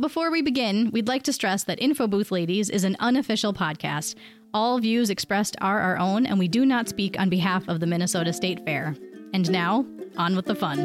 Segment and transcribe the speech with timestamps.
[0.00, 4.14] Before we begin, we'd like to stress that Info Booth Ladies is an unofficial podcast.
[4.54, 7.86] All views expressed are our own, and we do not speak on behalf of the
[7.86, 8.96] Minnesota State Fair.
[9.34, 9.84] And now,
[10.16, 10.78] on with the fun.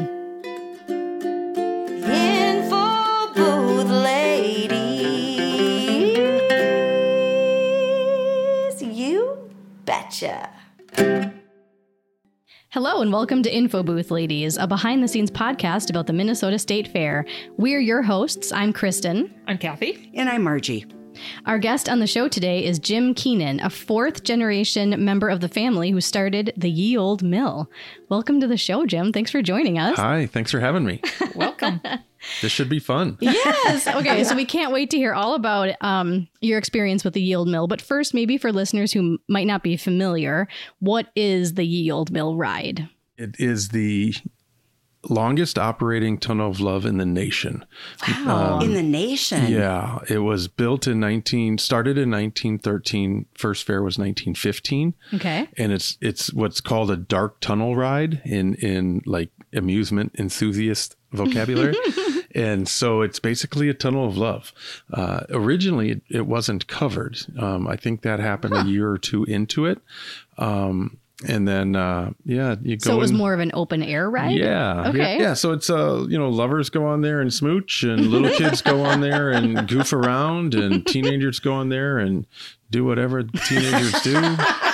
[2.04, 4.76] Info booth ladies.
[8.82, 9.50] You
[9.86, 10.50] betcha.
[12.76, 16.58] Hello, and welcome to Info Booth Ladies, a behind the scenes podcast about the Minnesota
[16.58, 17.24] State Fair.
[17.56, 18.52] We're your hosts.
[18.52, 19.34] I'm Kristen.
[19.46, 20.10] I'm Kathy.
[20.12, 20.84] And I'm Margie.
[21.46, 25.48] Our guest on the show today is Jim Keenan, a fourth generation member of the
[25.48, 27.70] family who started the Ye Old Mill.
[28.10, 29.10] Welcome to the show, Jim.
[29.10, 29.96] Thanks for joining us.
[29.96, 31.00] Hi, thanks for having me.
[31.34, 31.80] Welcome.
[32.42, 33.18] This should be fun.
[33.20, 33.86] Yes.
[33.96, 34.24] Okay.
[34.24, 37.48] So we can't wait to hear all about um, your experience with the Ye Old
[37.48, 37.66] Mill.
[37.66, 40.48] But first, maybe for listeners who might not be familiar,
[40.80, 42.88] what is the Ye Old Mill ride?
[43.16, 44.14] It is the
[45.08, 47.64] longest operating tunnel of love in the nation.
[48.24, 48.60] Wow.
[48.60, 49.46] In the nation.
[49.46, 53.26] Yeah, it was built in 19 started in 1913.
[53.34, 54.94] First fair was 1915.
[55.14, 55.48] okay.
[55.56, 61.76] And it's it's what's called a dark tunnel ride in in like amusement enthusiast vocabulary.
[62.36, 64.52] and so it's basically a tunnel of love.
[64.92, 67.16] Uh, originally, it, it wasn't covered.
[67.38, 69.80] Um, I think that happened a year or two into it.
[70.36, 72.90] Um, and then, uh, yeah, you go.
[72.90, 74.36] So it was in- more of an open air ride?
[74.36, 74.88] Yeah.
[74.90, 74.98] Okay.
[75.16, 75.34] Yeah, yeah.
[75.34, 78.84] So it's uh, you know, lovers go on there and smooch, and little kids go
[78.84, 82.26] on there and goof around, and teenagers go on there and
[82.70, 84.12] do whatever teenagers do.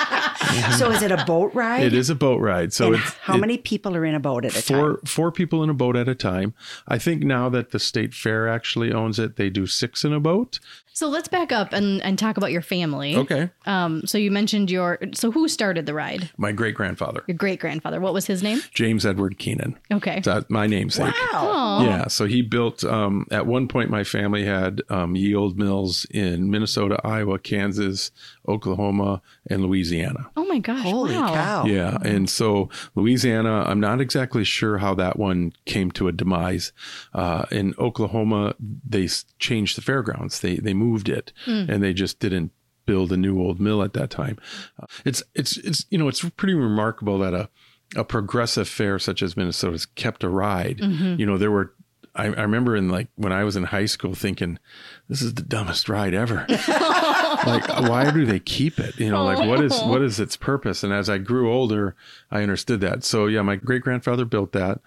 [0.79, 1.83] So is it a boat ride?
[1.85, 2.73] It is a boat ride.
[2.73, 5.01] So it's how it- many people are in a boat at a four time?
[5.07, 6.55] four people in a boat at a time.
[6.89, 10.21] I think now that the state fair actually owns it, they do six in a
[10.21, 10.59] boat.
[10.95, 13.17] So let's back up and, and talk about your family.
[13.17, 13.49] Okay.
[13.65, 14.99] Um, so you mentioned your.
[15.15, 16.29] So who started the ride?
[16.37, 17.99] My great grandfather, Your great grandfather.
[17.99, 18.61] What was his name?
[18.75, 19.79] James Edward Keenan.
[19.91, 20.21] Okay.
[20.23, 21.15] That's my namesake.
[21.33, 21.81] Wow.
[21.85, 22.85] Yeah, so he built.
[22.85, 28.11] Um, at one point, my family had um, Ye Old Mills in Minnesota, Iowa, Kansas,
[28.49, 30.31] Oklahoma, and Louisiana.
[30.37, 30.83] Oh my gosh.
[30.83, 31.35] Holy wow.
[31.35, 31.65] cow.
[31.65, 36.73] Yeah, and so Louisiana, I'm not exactly sure how that one came to a demise.
[37.15, 39.09] Uh, in Oklahoma, they
[39.39, 40.41] changed the fairgrounds.
[40.41, 42.53] They they moved it, and they just didn't
[42.85, 44.39] build a new old mill at that time.
[44.81, 47.49] Uh, it's it's it's you know it's pretty remarkable that a
[47.95, 50.81] a progressive fair such as Minnesota's kept a ride.
[51.19, 51.75] You know, there were.
[52.15, 54.59] I, I remember in like when I was in high school thinking,
[55.09, 56.47] this is the dumbest ride ever.
[57.45, 59.01] Like why do they keep it?
[59.01, 60.85] You know like what is what is its purpose?
[60.85, 61.97] And as i grew older
[62.31, 63.03] i understood that.
[63.05, 64.81] So yeah my great grandfather built that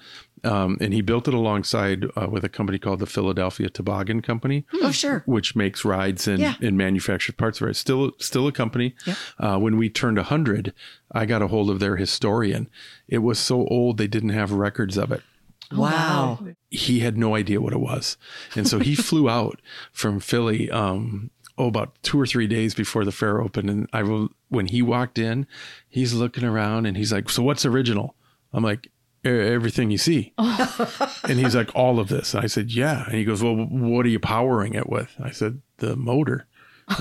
[0.44, 4.66] um, and he built it alongside uh, with a company called the philadelphia toboggan company
[4.76, 5.24] Oh, sure.
[5.26, 6.54] which makes rides and, Yeah.
[6.62, 7.76] and manufactured parts of it.
[7.76, 8.96] Still still a company.
[9.40, 10.72] Uh, when we turned 100
[11.12, 12.70] i got a hold of their historian.
[13.10, 15.24] It was so old they didn't have records of it
[15.72, 16.40] wow.
[16.70, 18.18] he had no idea what it was.
[18.56, 19.62] And so he flew out
[19.92, 23.70] from Philly, um, oh, about two or three days before the fair opened.
[23.70, 25.48] And I will, when he walked in,
[25.90, 28.16] he's looking around and he's like, So what's original?
[28.54, 28.88] I'm like,
[29.26, 30.34] "E- Everything you see.
[30.38, 32.34] and he's like, All of this.
[32.34, 33.06] And I said, Yeah.
[33.06, 35.16] And he goes, Well, what are you powering it with?
[35.22, 36.48] I said, The motor.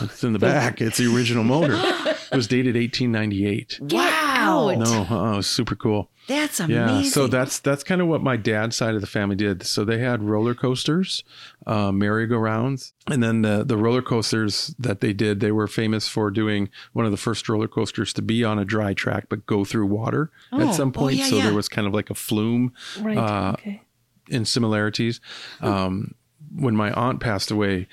[0.01, 0.81] It's in the back.
[0.81, 1.75] It's the original motor.
[1.77, 3.81] It was dated 1898.
[3.83, 4.24] Wow.
[4.44, 4.78] Out.
[4.78, 6.10] No, uh, it was super cool.
[6.27, 7.05] That's amazing.
[7.05, 9.62] Yeah, so that's that's kind of what my dad's side of the family did.
[9.66, 11.22] So they had roller coasters,
[11.66, 16.31] uh, merry-go-rounds, and then the the roller coasters that they did, they were famous for
[16.31, 19.65] doing one of the first roller coasters to be on a dry track but go
[19.65, 20.66] through water Oh.
[20.66, 21.16] at some point.
[21.16, 21.44] yeah, so yeah.
[21.44, 23.19] there was kind of like a flume Right.
[23.19, 23.82] Uh, okay.
[24.31, 25.21] in similarities.
[25.61, 26.15] Um,
[26.56, 27.87] when my aunt passed away,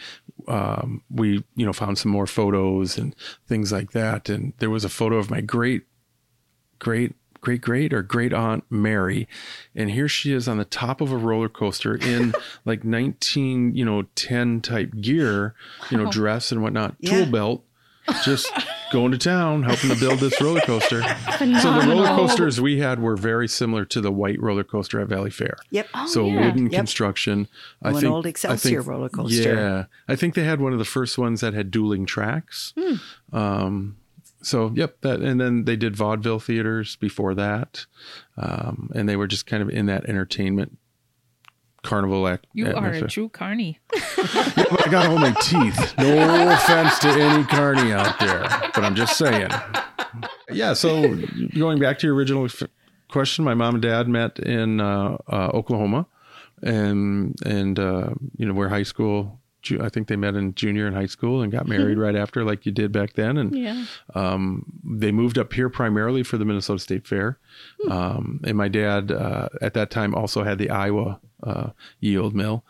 [0.47, 3.13] um, we you know found some more photos and
[3.47, 5.83] things like that, and there was a photo of my great,
[6.81, 9.27] great, great, great or great aunt Mary,
[9.75, 12.33] and here she is on the top of a roller coaster in
[12.65, 15.55] like nineteen you know ten type gear,
[15.89, 17.11] you know dress and whatnot, Yeah.
[17.23, 17.63] tool belt.
[18.25, 18.51] Just
[18.91, 21.01] going to town, helping to build this roller coaster.
[21.37, 21.45] So
[21.79, 25.53] the roller coasters we had were very similar to the white roller coaster at Valleyfair.
[25.69, 25.87] Yep.
[26.07, 26.45] So yeah.
[26.47, 26.73] wooden Yep.
[26.79, 27.47] construction.
[27.81, 29.53] I Oh, an think old I Excelsior think- roller coaster.
[29.53, 32.73] Yeah, I think they had one of the first ones that had dueling tracks.
[32.77, 32.95] Hmm.
[33.31, 33.95] Um,
[34.41, 37.85] so yep, that and then they did vaudeville theaters before that,
[38.37, 40.77] um, and they were just kind of in that entertainment
[41.83, 42.45] carnival act.
[42.53, 43.79] You are a true carny.
[44.55, 45.95] Yeah, but I got all my teeth.
[45.97, 48.41] No offense to any carny out there,
[48.75, 49.49] but I'm just saying.
[50.51, 50.73] Yeah.
[50.73, 51.15] So
[51.57, 52.63] going back to your original f-
[53.09, 56.05] question, my mom and dad met in uh, uh, Oklahoma,
[56.61, 59.40] and and uh, you know where high school.
[59.79, 62.65] I think they met in junior and high school and got married right after, like
[62.65, 63.37] you did back then.
[63.37, 63.85] And Yeah.
[64.15, 67.37] um, they moved up here primarily for the Minnesota State Fair.
[67.89, 71.69] Um, and my dad uh, at that time also had the Iowa uh,
[71.99, 72.63] Ye Old Mill.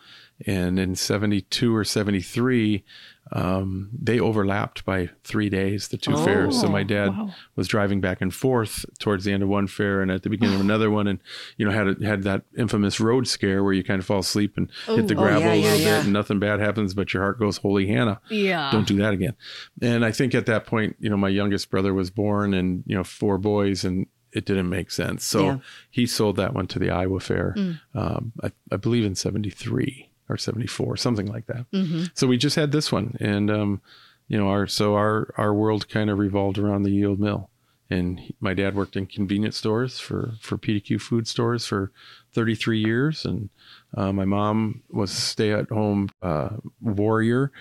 [0.46, 2.84] And in 72 or 73,
[3.34, 6.60] um, they overlapped by three days, the two fairs.
[6.60, 7.30] So my dad wow.
[7.56, 10.54] was driving back and forth towards the end of one fair and at the beginning
[10.56, 11.18] of another one, and
[11.56, 14.70] you know had had that infamous road scare where you kind of fall asleep and
[14.86, 15.96] hit the Oh, gravel yeah, a little yeah.
[15.98, 18.70] bit, and nothing bad happens, but your heart goes, "Holy Hannah!" Yeah.
[18.70, 19.34] Don't do that again.
[19.80, 22.94] And I think at that point, you know, my youngest brother was born, and you
[22.94, 25.24] know, four boys, and it didn't make sense.
[25.24, 25.58] So Yeah.
[25.90, 27.54] he sold that one to the Iowa Fair,
[27.94, 31.66] um, I, I believe in '73 or '74, something like that.
[32.14, 33.82] So we just had this one, and um,
[34.28, 37.48] you know, our so our our world kind of revolved around the Ye Old Mill.
[37.90, 41.92] And he, my dad worked in convenience stores for for PDQ food stores for
[42.32, 43.50] 33 years, and
[43.94, 47.52] uh, my mom was a stay-at-home uh, warrior,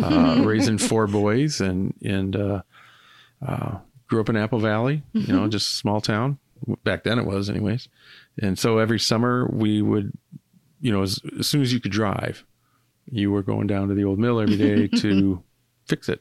[0.00, 2.62] uh, raising four boys, and and uh,
[3.44, 5.02] uh, grew up in Apple Valley.
[5.12, 6.38] You know, just a small town
[6.84, 7.18] back then.
[7.18, 7.88] It was, anyways.
[8.40, 10.12] And so every summer we would,
[10.82, 12.44] you know, as, as soon as you could drive,
[13.10, 15.42] you were going down to the old mill every day to
[15.86, 16.20] fix it.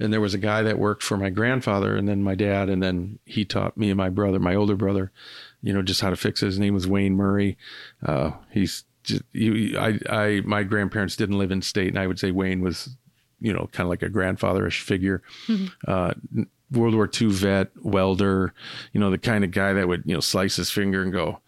[0.00, 2.82] And there was a guy that worked for my grandfather, and then my dad, and
[2.82, 5.12] then he taught me and my brother, my older brother,
[5.60, 6.46] you know, just how to fix it.
[6.46, 7.58] His name was Wayne Murray.
[8.04, 12.18] Uh, he's just, you, I, I, my grandparents didn't live in state, and I would
[12.18, 12.96] say Wayne was,
[13.40, 15.22] you know, kind of like a grandfatherish figure.
[15.86, 16.14] Uh,
[16.70, 18.52] World War II vet, welder,
[18.92, 21.40] you know, the kind of guy that would, you know, slice his finger and go,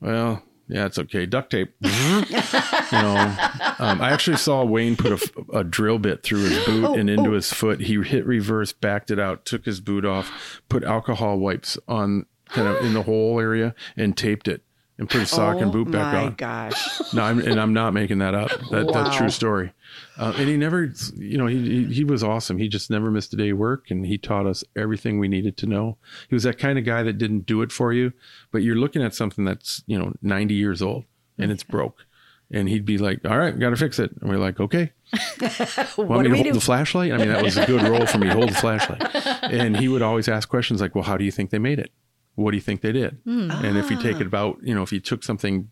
[0.00, 1.26] well, yeah, it's okay.
[1.26, 1.74] Duct tape.
[1.80, 3.36] you know,
[3.78, 7.32] um, I actually saw Wayne put a, a drill bit through his boot and into
[7.32, 7.80] his foot.
[7.80, 12.68] He hit reverse, backed it out, took his boot off, put alcohol wipes on kind
[12.68, 14.62] of in the hole area and taped it
[14.98, 16.22] and put a sock and boot back on.
[16.22, 17.00] Oh my gosh.
[17.12, 18.50] No, I'm, and I'm not making that up.
[18.70, 19.16] That, That's Wow.
[19.18, 19.72] true story.
[20.18, 22.58] Uh, and he never, you know, he, he he was awesome.
[22.58, 25.56] He just never missed a day of work, and he taught us everything we needed
[25.58, 25.96] to know.
[26.28, 28.12] He was that kind of guy that didn't do it for you,
[28.50, 31.04] but you're looking at something that's you know 90 years old
[31.38, 32.04] and it's broke,
[32.50, 34.92] and he'd be like, "All right, we got to fix it," and we're like, "Okay."
[35.96, 36.52] Want What me do to hold do?
[36.52, 37.12] the flashlight?
[37.12, 38.28] I mean, that was a good role for me.
[38.28, 39.02] Hold the flashlight.
[39.46, 41.92] And he would always ask questions like, "Well, how do you think they made it?
[42.36, 44.92] What do you think they did?" And if you take it about, you know, if
[44.92, 45.68] you took something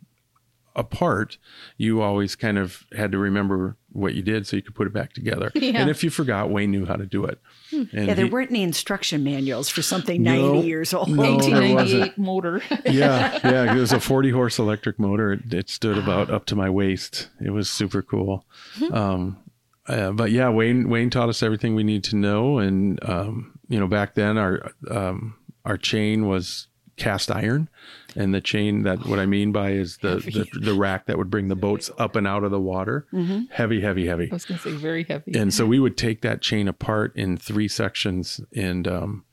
[0.76, 1.38] apart,
[1.76, 4.93] you always kind of had to remember what you did so you could put it
[4.93, 5.52] back together.
[5.64, 5.81] Yeah.
[5.81, 7.38] And if you forgot, Wayne knew how to do it.
[7.70, 10.52] And Yeah, there he- weren't any instruction manuals for something No.
[10.55, 11.08] 90 years old.
[11.11, 12.61] No, 1898 motor.
[12.87, 13.72] yeah, yeah.
[13.72, 15.32] It was a 40 horse electric motor.
[15.34, 17.28] It, it stood about up to my waist.
[17.40, 18.44] It was super cool.
[18.90, 19.38] Um,
[19.87, 22.58] uh, but yeah, Wayne Wayne taught us everything we need to know.
[22.58, 27.69] And um, you know, back then our um, our chain was cast iron,
[28.14, 31.31] and the chain that what I mean by is the the, the rack that would
[31.31, 33.06] bring the boats up and out of the water.
[33.50, 34.31] Heavy, heavy, heavy.
[34.31, 35.37] I was going to say very heavy.
[35.37, 39.25] And so we would take that chain apart in three sections and um,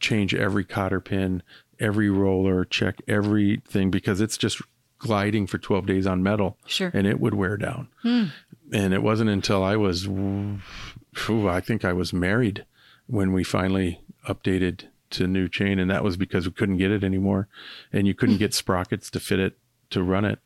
[0.00, 1.42] change every cotter pin,
[1.78, 4.62] every roller, check everything because it's just
[4.98, 6.56] gliding for 12 days on metal.
[6.66, 6.90] Sure.
[6.94, 7.88] And it would wear down.
[8.02, 12.64] And it wasn't until I was, I think I was married
[13.06, 15.78] when we finally updated to new chain.
[15.78, 17.48] And that was because we couldn't get it anymore.
[17.92, 19.58] And you couldn't get sprockets to fit it
[19.90, 20.38] to run it.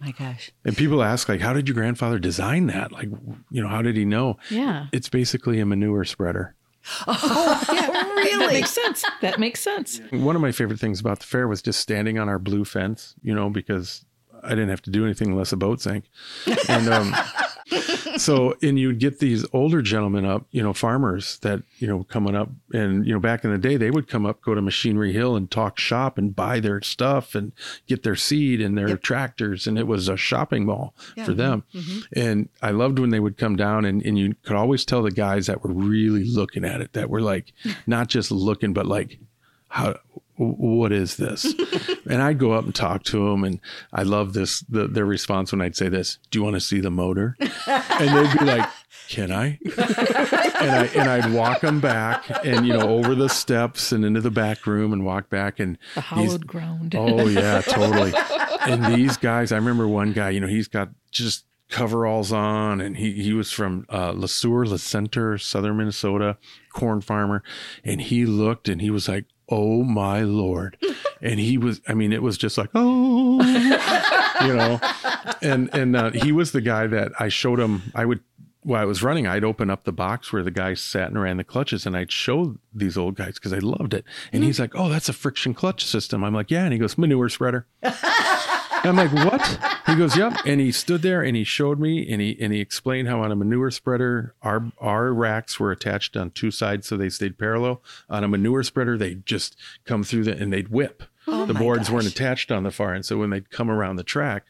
[0.00, 0.50] my gosh.
[0.64, 2.92] And people ask, like, how did your grandfather design that?
[2.92, 3.08] Like,
[3.50, 4.38] you know, how did he know?
[4.50, 4.86] Yeah.
[4.92, 6.54] It's basically a manure spreader.
[7.08, 9.04] Oh, yeah, That makes sense.
[9.20, 10.00] That makes sense.
[10.10, 13.14] One of my favorite things about the fair was just standing on our blue fence,
[13.22, 14.04] you know, because
[14.42, 16.04] I didn't have to do anything unless a boat sank.
[16.68, 17.12] And um,
[18.16, 22.36] so, and you'd get these older gentlemen up, you know, farmers that, you know, coming
[22.36, 22.48] up.
[22.72, 25.36] And, you know, back in the day, they would come up, go to Machinery Hill
[25.36, 27.52] and talk shop and buy their stuff and
[27.86, 29.66] get their seed and their tractors.
[29.66, 30.94] And it was a shopping mall
[31.24, 31.64] for them.
[31.74, 31.86] Mm-hmm.
[31.86, 32.20] Mm-hmm.
[32.20, 35.10] And I loved when they would come down and, and you could always tell the
[35.10, 37.52] guys that were really looking at it, that were like,
[37.86, 39.18] not just looking, but like,
[39.68, 39.98] how
[40.38, 41.44] what is this
[42.10, 43.60] and i'd go up and talk to them and
[43.92, 46.80] i love this the, their response when i'd say this do you want to see
[46.80, 48.68] the motor and they'd be like
[49.08, 53.92] can i and i and i'd walk them back and you know over the steps
[53.92, 56.94] and into the back room and walk back and The these- ground.
[56.94, 58.12] Oh yeah, totally.
[58.60, 60.30] and these guys, I remember one guy.
[60.30, 64.66] You know, he's got just coveralls on, and he he was from uh, Le Sueur,
[64.66, 66.36] Le Center, Southern Minnesota,
[66.72, 67.42] corn farmer,
[67.84, 70.76] and he looked and he was like, "Oh my lord,"
[71.22, 71.80] and he was.
[71.88, 73.42] I mean, it was just like, oh,
[74.44, 74.80] you know,
[75.42, 77.82] and and uh, he was the guy that I showed him.
[77.94, 78.20] I would.
[78.62, 81.36] While I was running, I'd open up the box where the guy sat and ran
[81.36, 84.04] the clutches, and I'd show these old guys because I loved it.
[84.32, 86.98] And he's like, "Oh, that's a friction clutch system." I'm like, "Yeah," and he goes,
[86.98, 87.66] "Manure spreader."
[88.86, 92.20] I'm like, "What?" He goes, "Yep." And he stood there and he showed me and
[92.20, 96.30] he and he explained how on a manure spreader, our our racks were attached on
[96.30, 97.82] two sides so they stayed parallel.
[98.08, 101.02] On a manure spreader, they just come through the and they'd whip.
[101.26, 104.44] the boards weren't attached on the far end, so when they'd come around the track,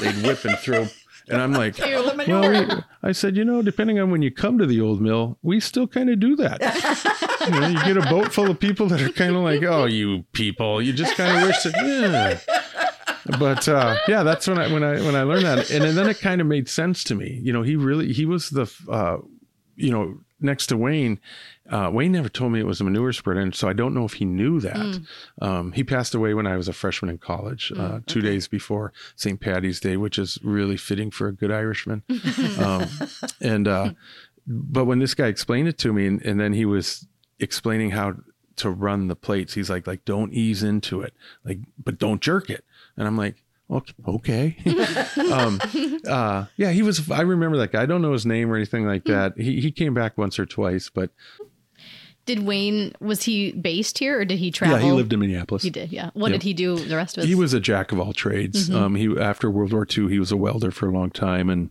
[0.00, 0.86] they'd whip and throw.
[1.28, 1.78] And I'm like,
[2.26, 5.38] well, we, I said, you know, depending on when you come to the old mill,
[5.42, 6.60] we still kind of do that.
[7.46, 9.84] you know, you get a boat full of people that are kind of like, oh,
[9.84, 12.59] you people, you just kind of wish that, yeah.
[13.38, 16.20] But uh, yeah, that's when I when I when I learned that, and, then it
[16.20, 17.40] kind of made sense to me.
[17.42, 19.18] You know, he really he was the, uh,
[19.76, 21.20] you know, next to Wayne.
[21.68, 24.04] Uh, Wayne never told me it was a manure spreader, and so I don't know
[24.04, 24.76] if he knew that.
[24.76, 25.06] Mm.
[25.40, 28.92] Um, he passed away when I was a freshman in college, uh, two days before
[29.14, 29.40] St.
[29.40, 32.02] Patty's Day, which is really fitting for a good Irishman.
[32.58, 32.88] um,
[33.40, 33.92] and uh,
[34.46, 37.06] but when this guy explained it to me, and, and then he was
[37.38, 38.14] explaining how
[38.56, 42.50] to run the plates, he's like, like don't ease into it, like, but don't jerk
[42.50, 42.64] it.
[43.00, 43.42] And I'm like,
[44.06, 44.56] okay.
[45.32, 45.58] um,
[46.06, 47.82] uh, yeah, he was, I remember that guy.
[47.82, 49.38] I don't know his name or anything like that.
[49.38, 51.08] He, he came back once or twice, but
[52.26, 54.76] Did Wayne was he based here or did he travel?
[54.78, 55.62] yeah, he lived in Minneapolis.
[55.62, 56.10] He did, yeah.
[56.12, 56.40] What Yep.
[56.40, 58.68] did he do the rest of his He was a jack of all trades.
[58.70, 61.70] Um, he after World War II, he was a welder for a long time, and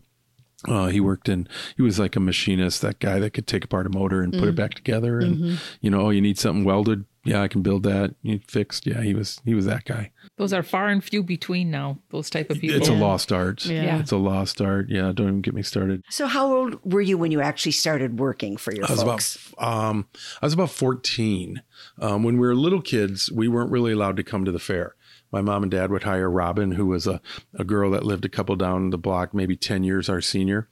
[0.66, 1.46] uh, he worked in.
[1.76, 4.48] He was like a machinist, that guy that could take apart a motor and put
[4.48, 5.20] it back together.
[5.20, 7.04] And you know, oh, you need something welded.
[7.24, 8.14] Yeah, I can build that.
[8.22, 8.86] You fixed.
[8.86, 9.40] Yeah, he was.
[9.44, 10.10] He was that guy.
[10.40, 11.98] Those are far and few between now.
[12.08, 12.78] Those type of people.
[12.78, 13.66] It's a lost art.
[13.66, 13.98] Yeah.
[13.98, 14.86] it's a lost art.
[14.88, 16.02] Yeah, don't even get me started.
[16.08, 19.52] So, how old were you when you actually started working for your I was folks?
[19.52, 20.08] about um,
[20.40, 21.60] I was about fourteen.
[21.98, 24.94] Um, when we were little kids, we weren't really allowed to come to the fair.
[25.30, 27.20] My mom and dad would hire Robin, who was a,
[27.54, 30.70] a girl that lived a couple down the block, maybe ten years our senior.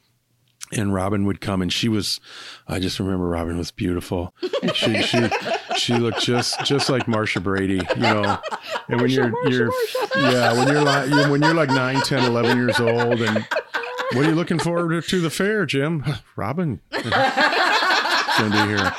[0.73, 2.21] And Robin would come, and she was.
[2.67, 4.35] I just remember Robin was beautiful.
[4.75, 5.29] She she
[5.77, 8.39] she looked just just like Marcia Brady, you know.
[8.89, 9.73] And when you're you're
[10.17, 13.47] yeah when you're like when you're like 9, 10, 11 years old, and
[14.13, 16.05] what are you looking forward to the fair, Jim?
[16.37, 16.81] Robin
[18.39, 18.93] gonna be here.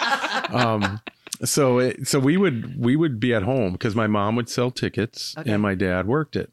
[0.52, 1.02] Um,
[1.44, 4.72] so it, so we would we would be at home because my mom would sell
[4.72, 6.52] tickets and my dad worked it.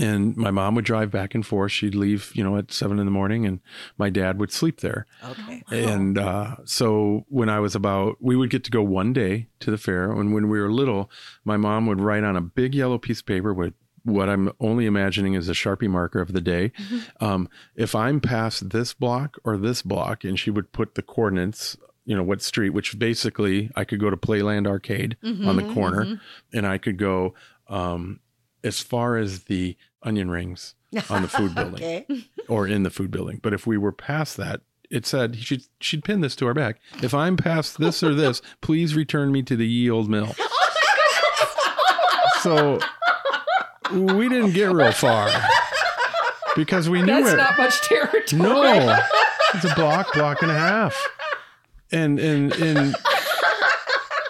[0.00, 1.72] And my mom would drive back and forth.
[1.72, 3.60] She'd leave, you know, at seven in the morning, and
[3.96, 5.06] my dad would sleep there.
[5.24, 5.62] Okay.
[5.70, 9.70] And uh, so when I was about, we would get to go one day to
[9.70, 10.10] the fair.
[10.10, 11.10] And when we were little,
[11.44, 14.84] my mom would write on a big yellow piece of paper with what I'm only
[14.86, 16.72] imagining is a Sharpie marker of the day.
[17.20, 21.76] Um, if I'm past this block or this block, and she would put the coordinates,
[22.04, 26.20] you know, what street, which basically I could go to Playland Arcade on the corner
[26.52, 27.34] and I could go
[27.68, 28.20] um,
[28.64, 30.74] as far as the onion rings
[31.08, 32.06] on the food building Okay.
[32.48, 33.38] or in the food building.
[33.42, 36.80] But if we were past that, it said she'd she'd pin this to our back.
[37.02, 40.34] If I'm past this or this, please return me to the ye old mill.
[40.38, 40.50] Oh
[42.42, 42.78] so
[43.92, 45.30] we didn't get real far
[46.56, 47.36] because we knew That's it.
[47.36, 48.42] not much territory.
[48.42, 48.98] no,
[49.54, 51.08] it's a block, block and a half,
[51.92, 52.94] and and and.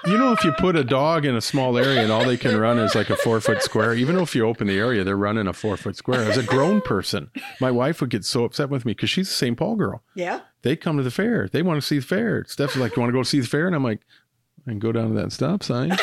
[0.07, 2.59] You know, if you put a dog in a small area and all they can
[2.59, 5.47] run is like a four foot square, even if you open the area, they're running
[5.47, 6.21] a four foot square.
[6.21, 9.33] As a grown person, my wife would get so upset with me because she's a
[9.33, 9.57] St.
[9.57, 10.03] Paul girl.
[10.15, 10.41] Yeah.
[10.61, 11.49] They come to the fair.
[11.49, 12.45] They want to see the fair.
[12.47, 13.67] Steph's like, You want to go see the fair?
[13.67, 14.01] And I'm like,
[14.67, 15.89] I can go down to that stop sign.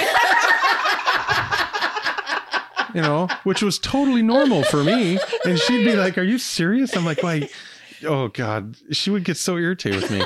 [2.95, 5.19] you know, which was totally normal for me.
[5.45, 6.95] And she'd be like, Are you serious?
[6.95, 7.49] I'm like, Why?
[8.03, 8.77] Oh, God.
[8.91, 10.23] She would get so irritated with me.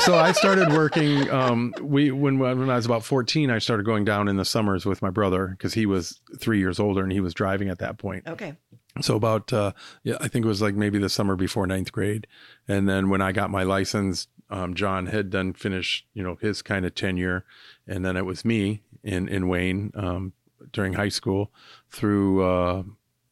[0.00, 1.30] So I started working.
[1.30, 4.86] Um, we when when I was about fourteen, I started going down in the summers
[4.86, 7.98] with my brother because he was three years older and he was driving at that
[7.98, 8.26] point.
[8.26, 8.54] Okay.
[9.02, 12.26] So about uh, yeah, I think it was like maybe the summer before ninth grade,
[12.66, 16.62] and then when I got my license, um, John had done finished you know his
[16.62, 17.44] kind of tenure,
[17.86, 20.32] and then it was me in in Wayne um,
[20.72, 21.52] during high school
[21.90, 22.82] through uh,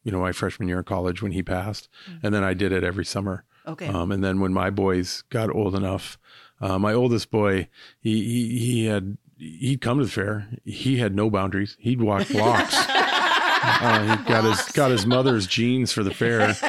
[0.05, 1.89] you know my freshman year of college when he passed,
[2.23, 3.45] and then I did it every summer.
[3.67, 3.87] Okay.
[3.89, 6.19] Um, and then when my boys got old enough,
[6.61, 7.69] uh, my oldest boy,
[8.01, 10.49] he, he he had he'd come to the fair.
[10.65, 11.77] He had no boundaries.
[11.81, 12.75] He'd walk blocks.
[12.77, 16.57] uh, he got his got his mother's genes for the fair.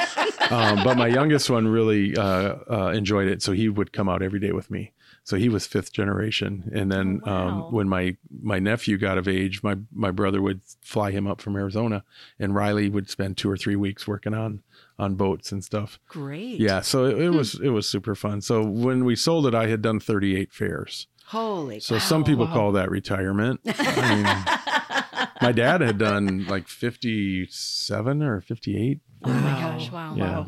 [0.50, 4.20] Um, but my youngest one really uh, uh, enjoyed it, so he would come out
[4.20, 4.90] every day with me.
[5.22, 7.48] So he was fifth generation, and then Oh, wow.
[7.66, 11.40] um, when my my nephew got of age, my my brother would fly him up
[11.40, 12.02] from Arizona,
[12.38, 14.62] and Riley would spend two or three weeks working on
[14.98, 16.00] on boats and stuff.
[16.08, 16.58] Great.
[16.58, 18.40] Yeah, so it, it was it was super fun.
[18.40, 21.06] So when we sold it, I had done 38 fairs.
[21.26, 21.78] Holy.
[21.80, 23.60] So some people call that retirement.
[23.66, 29.00] I mean, my dad had done like 57 or 58.
[29.24, 29.90] Oh my gosh!
[29.92, 30.14] Wow.
[30.16, 30.44] Yeah,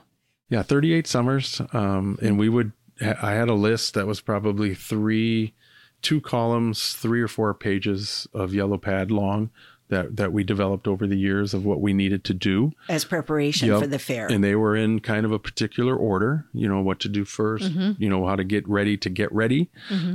[0.49, 1.61] yeah, 38 summers.
[1.73, 2.73] Um, and we would
[3.03, 5.55] I had a list that was probably three,
[6.03, 9.51] two columns, three or four pages of yellow pad long.
[9.89, 12.73] That, that we developed over the years of what we needed to do.
[12.89, 13.81] As preparation Yep.
[13.81, 14.27] for the fair.
[14.27, 17.97] And they were in kind of a particular order, you know, what to do 1st
[17.99, 19.69] you know, how to get ready to get ready,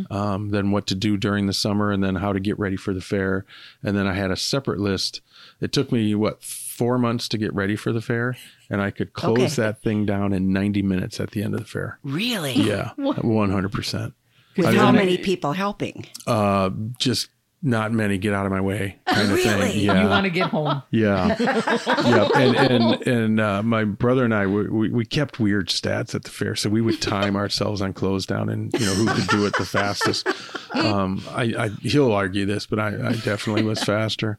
[0.09, 2.91] um, then what to do during the summer, and then how to get ready for
[2.91, 3.45] the fair.
[3.83, 5.21] And then I had a separate list.
[5.61, 6.41] It took me, what,
[6.77, 8.37] four months to get ready for the fair,
[8.69, 9.61] and I could close Okay.
[9.63, 11.97] that thing down in 90 minutes at the end of the fair.
[12.03, 12.53] Really?
[12.53, 14.13] Yeah, 100%.
[14.55, 16.05] With I how many people helping?
[16.25, 16.69] Uh,
[16.99, 17.29] just
[17.63, 19.71] not many get out of my way kind of Really?
[19.71, 19.79] thing.
[19.79, 20.07] You Yeah.
[20.09, 20.83] want to get home.
[20.91, 21.35] Yeah,
[21.87, 26.13] yeah, and and and uh, my brother and I we, we we kept weird stats
[26.13, 29.07] at the fair, so we would time ourselves on close down, and you know who
[29.07, 30.27] could do it the fastest.
[30.75, 34.37] Um, I, I he'll argue this, but I, I definitely was faster.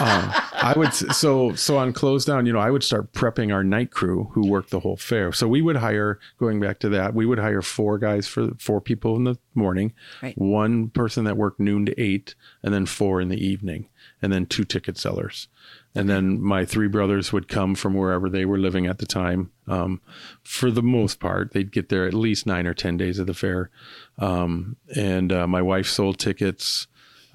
[0.00, 3.62] Um, I would so so on close down, you know, I would start prepping our
[3.64, 5.32] night crew who worked the whole fair.
[5.32, 8.80] So we would hire, going back to that, we would hire four guys for four
[8.80, 10.36] people in the morning, Right.
[10.38, 13.88] one person that worked noon to eight, and then four in the evening,
[14.22, 15.48] and then two ticket sellers.
[15.94, 19.50] And then my three brothers would come from wherever they were living at the time.
[19.68, 20.00] Um,
[20.42, 23.34] for the most part, they'd get there at least nine or 10 days of the
[23.34, 23.68] fair.
[24.18, 26.86] Um, and uh, my wife sold tickets.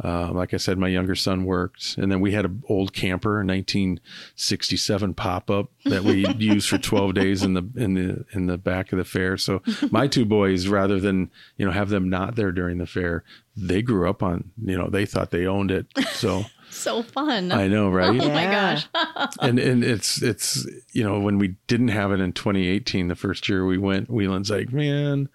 [0.04, 3.42] Uh, like I said, my younger son worked, and then we had an old camper,
[3.42, 8.58] a 1967 pop-up that we used for 12 days in the in the in the
[8.58, 9.38] back of the fair.
[9.38, 9.62] So
[9.92, 13.24] my two boys, rather than you know have them not there during the fair,
[13.56, 15.88] they grew up on you know they thought they owned it.
[16.12, 17.52] So So fun.
[17.54, 18.22] I know, right?
[18.22, 18.82] Oh my Yeah.
[18.94, 19.30] gosh.
[19.42, 23.48] and and it's it's you know when we didn't have it in 2018 the first
[23.50, 25.30] year we went whelan's like man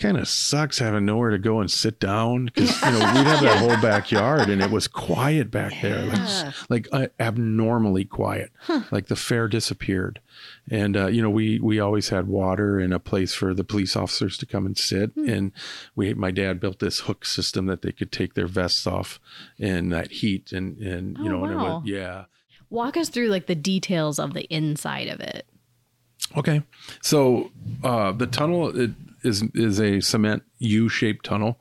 [0.00, 3.42] kind of sucks having nowhere to go and sit down because you know we'd have
[3.42, 6.04] that whole backyard and it was quiet back there.
[6.06, 8.50] Like, like uh, abnormally quiet.
[8.90, 10.20] Like the fair disappeared.
[10.70, 13.94] And uh, you know we we always had water and a place for the police
[13.94, 15.14] officers to come and sit.
[15.16, 15.52] And
[15.94, 19.20] we my dad built this hook system that they could take their vests off
[19.58, 21.78] in that heat and and you Oh, know and it wow.
[21.80, 22.24] would, yeah.
[22.70, 25.46] Walk us through like the details of the inside of it.
[26.36, 26.62] Okay,
[27.02, 27.50] so
[27.82, 28.92] uh, the tunnel it
[29.22, 31.60] is is a cement U-shaped tunnel,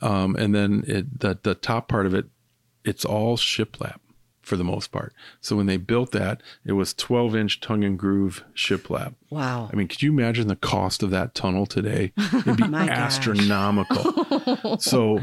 [0.00, 2.26] um, and then it, the the top part of it,
[2.84, 3.98] it's all shiplap
[4.42, 5.12] for the most part.
[5.40, 9.14] So when they built that, it was 12 inch tongue and groove shiplap.
[9.30, 9.68] Wow.
[9.72, 12.12] I mean, could you imagine the cost of that tunnel today?
[12.16, 14.78] It'd be astronomical.
[14.80, 15.20] so,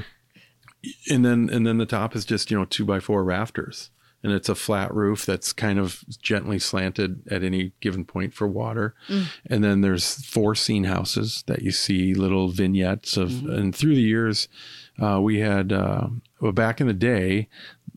[1.10, 3.90] and then and then the top is just you know two by four rafters,
[4.24, 8.48] and it's a flat roof that's kind of gently slanted at any given point for
[8.48, 8.96] water.
[9.46, 14.02] And then there's four scene houses that you see little vignettes of, and through the
[14.02, 14.48] years,
[15.02, 16.08] uh, we had uh,
[16.42, 17.48] well back in the day.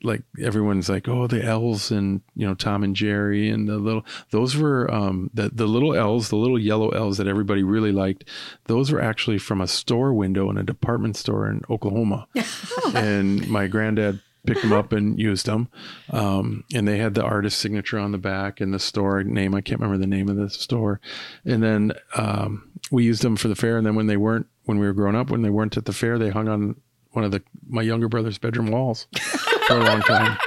[0.03, 4.05] Like everyone's like, oh, the elves and you know Tom and Jerry and the little
[4.31, 8.25] those were um, the the little elves, the little yellow elves that everybody really liked.
[8.65, 12.29] Those were actually from a store window in a department store in Oklahoma,
[12.95, 15.68] and my granddad picked them up and used them.
[16.11, 19.55] Um, and they had the artist signature on the back and the store name.
[19.55, 21.00] I can't remember the name of the store.
[21.44, 23.76] And then um, we used them for the fair.
[23.76, 25.92] And then when they weren't, when we were growing up, when they weren't at the
[25.92, 26.76] fair, they hung on
[27.12, 29.07] one of the my younger brother's bedroom walls
[29.66, 30.38] for a long time.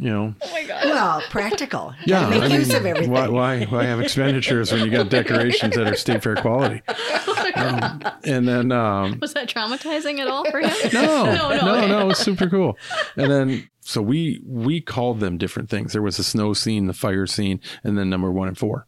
[0.00, 0.34] You know,
[0.84, 1.94] Well, practical.
[2.06, 2.28] yeah.
[2.30, 3.10] Make I use mean, of everything.
[3.12, 6.82] Why, why why have expenditures when you got decorations that are state fair quality?
[7.56, 10.70] Um, and then um, Was that traumatizing at all for him?
[10.92, 12.00] no, No, no, no, no.
[12.02, 12.78] It was super cool.
[13.16, 15.92] And then so we we called them different things.
[15.92, 18.86] There was a snow scene, the fire scene, and then number one and four.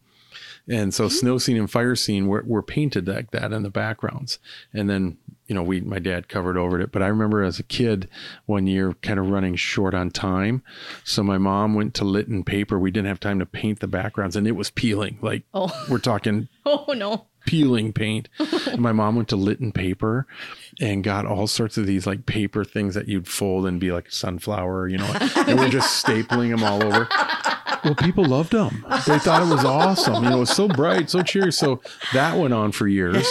[0.68, 1.14] And so mm-hmm.
[1.14, 4.38] snow scene and fire scene were, were painted like that in the backgrounds.
[4.72, 6.92] And then, you know, we my dad covered over it.
[6.92, 8.08] But I remember as a kid
[8.46, 10.62] one year kind of running short on time.
[11.04, 12.78] So my mom went to Litin paper.
[12.78, 15.18] We didn't have time to paint the backgrounds and it was peeling.
[15.20, 15.70] Like Oh.
[15.90, 17.26] we're talking Oh no.
[17.44, 18.28] peeling paint.
[18.78, 20.28] my mom went to Litin paper
[20.80, 24.12] and got all sorts of these like paper things that you'd fold and be like
[24.12, 27.08] sunflower, you know, and we're just stapling them all over.
[27.84, 28.84] Well, people loved them.
[29.06, 30.22] They thought it was awesome.
[30.22, 31.52] You know, it was so bright, so cheery.
[31.52, 31.80] So
[32.12, 33.26] that went on for years.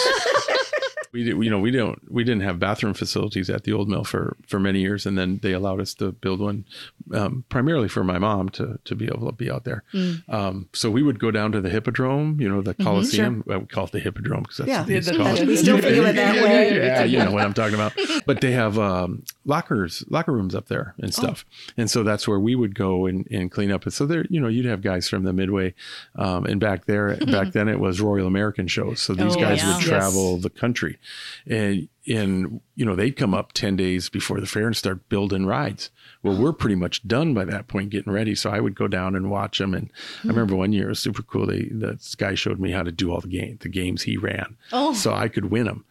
[1.12, 4.02] We did, you know, we don't, we didn't have bathroom facilities at the old mill
[4.04, 6.64] for for many years, and then they allowed us to build one,
[7.12, 9.84] um, primarily for my mom to to be able to be out there.
[10.28, 13.42] Um, so we would go down to the Hippodrome, you know, the Coliseum.
[13.46, 14.80] Well, we call it the Hippodrome because that's Yeah.
[14.82, 16.76] what it's Yeah, we still feel it that way.
[16.76, 17.92] Yeah, you know what I'm talking about.
[18.24, 21.44] But they have um, lockers, locker rooms up there and stuff.
[21.76, 23.82] And so that's where we would go and, and clean up.
[23.82, 25.74] And so there, you know, you'd have guys from the Midway.
[26.14, 29.02] Um, and back there, back then it was Royal American shows.
[29.02, 29.74] So these Oh, guys yeah.
[29.76, 30.98] would travel the country.
[31.46, 35.46] And, and, you know, they'd come up 10 days before the fair and start building
[35.46, 35.90] rides.
[36.22, 38.34] Well, we're pretty much done by that point getting ready.
[38.34, 39.74] So I would go down and watch them.
[39.74, 39.90] And
[40.24, 41.46] I remember one year it was super cool.
[41.46, 44.56] They, this guy showed me how to do all the game, the games he ran.
[44.94, 45.84] So I could win them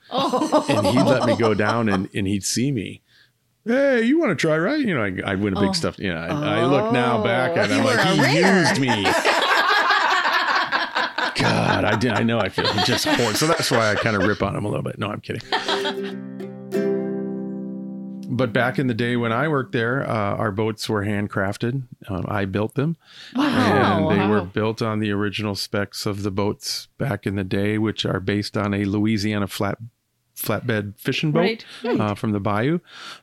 [0.69, 3.01] and he'd let me go down and, and he'd see me.
[3.63, 4.79] Hey, you want to try, right?
[4.79, 5.99] You know, I, I win a big stuff.
[5.99, 9.05] You know, I, I look now back and I'm like, he used me.
[11.41, 12.11] God, I did.
[12.13, 13.35] I know I feel just horrid.
[13.37, 14.97] So that's why I kind of rip on him a little bit.
[14.99, 15.41] No, I'm kidding.
[18.29, 21.83] but back in the day when I worked there, uh, our boats were handcrafted.
[22.07, 22.97] Um, I built them,
[23.35, 27.77] and they were built on the original specs of the boats back in the day,
[27.77, 29.77] which are based on a Louisiana flat
[30.35, 32.79] flatbed fishing boat Right, Uh, from the bayou.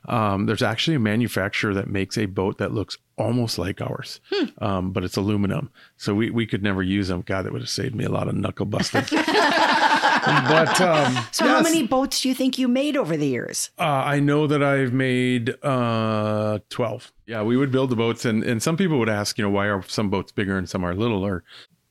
[0.07, 4.21] Um, there's actually a manufacturer that makes a boat that looks almost like ours,
[4.59, 5.69] um, but it's aluminum.
[5.97, 7.21] So we, we could never use them.
[7.25, 9.03] God, that would have saved me a lot of knuckle busting.
[9.11, 13.71] but um, So, how many boats do you think you made over the years?
[13.79, 17.11] uh, I know that I've made uh, 12.
[17.25, 19.67] Yeah, we would build the boats, and, and some people would ask, you know, why
[19.67, 21.43] are some boats bigger and some are littler?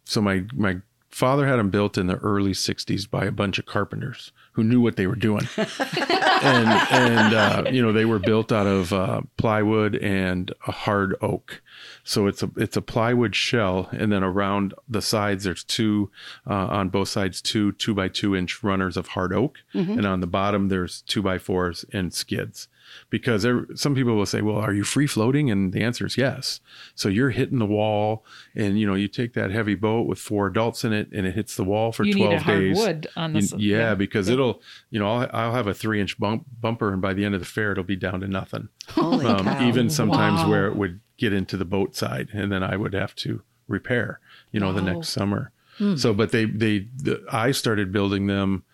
[0.05, 0.79] So my my
[1.11, 4.81] father had them built in the early 60s by a bunch of carpenters who knew
[4.81, 5.47] what they were doing.
[5.57, 11.15] and and uh, you know they were built out of uh, plywood and a hard
[11.23, 11.63] oak.
[12.03, 16.11] So it's a it's a plywood shell, and then around the sides there's two
[16.45, 19.59] uh, on both sides two two by two inch runners of hard oak,
[19.99, 22.67] and on the bottom there's two by fours and skids.
[23.11, 26.17] Because there, some people will say, "Well, are you free floating?" And the answer is
[26.19, 26.61] yes.
[26.95, 28.25] So you're hitting the wall,
[28.55, 31.35] and you know you take that heavy boat with four adults in it, and it
[31.35, 32.77] hits the wall for You need twelve a hard days.
[32.79, 33.95] wood on the You- yeah, yeah.
[33.95, 37.25] because it'll, you know, I'll, I'll have a three inch bump bumper, and by the
[37.25, 38.69] end of the fair, it'll be down to nothing.
[38.91, 39.67] Holy Um, cow.
[39.69, 40.51] even sometimes Wow.
[40.51, 44.21] where it would get into the boat side, and then I would have to repair,
[44.53, 45.51] you know, the next summer.
[45.97, 48.65] So, but they, they, the, I started building them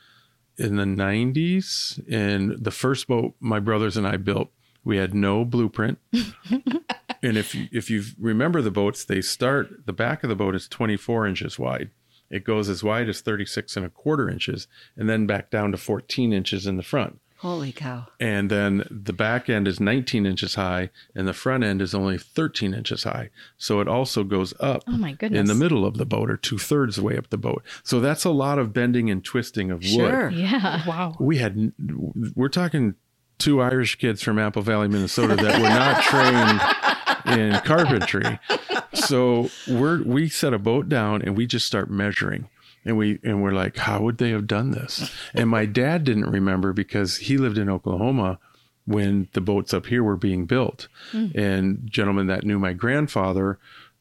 [0.56, 4.50] in the 90s, and the first boat my brothers and I built,
[4.84, 5.98] we had no blueprint.
[6.12, 10.54] and if you, if you remember the boats, they start the back of the boat
[10.54, 11.90] is 24 inches wide.
[12.30, 15.78] It goes as wide as 36 and a quarter inches, and then back down to
[15.78, 17.20] 14 inches in the front.
[17.44, 18.07] Holy cow.
[18.18, 22.16] And then the back end is 19 inches high, and the front end is only
[22.16, 23.28] 13 inches high.
[23.59, 25.38] So it also goes up Oh my goodness.
[25.40, 27.62] in the middle of the boat, or two thirds the way up the boat.
[27.83, 30.30] So that's a lot of bending and twisting of wood Sure.
[30.30, 30.83] Yeah.
[30.87, 31.16] Wow.
[31.20, 31.72] we had
[32.35, 32.94] we're talking
[33.38, 36.02] two irish kids from apple valley minnesota that were not
[37.24, 38.38] trained in carpentry
[38.94, 42.48] so we're we set a boat down and we just start measuring
[42.84, 46.30] and we and we're like how would they have done this and my dad didn't
[46.30, 48.38] remember because he lived in oklahoma
[48.86, 51.28] when the boats up here were being built hmm.
[51.34, 53.58] and gentlemen that knew my grandfather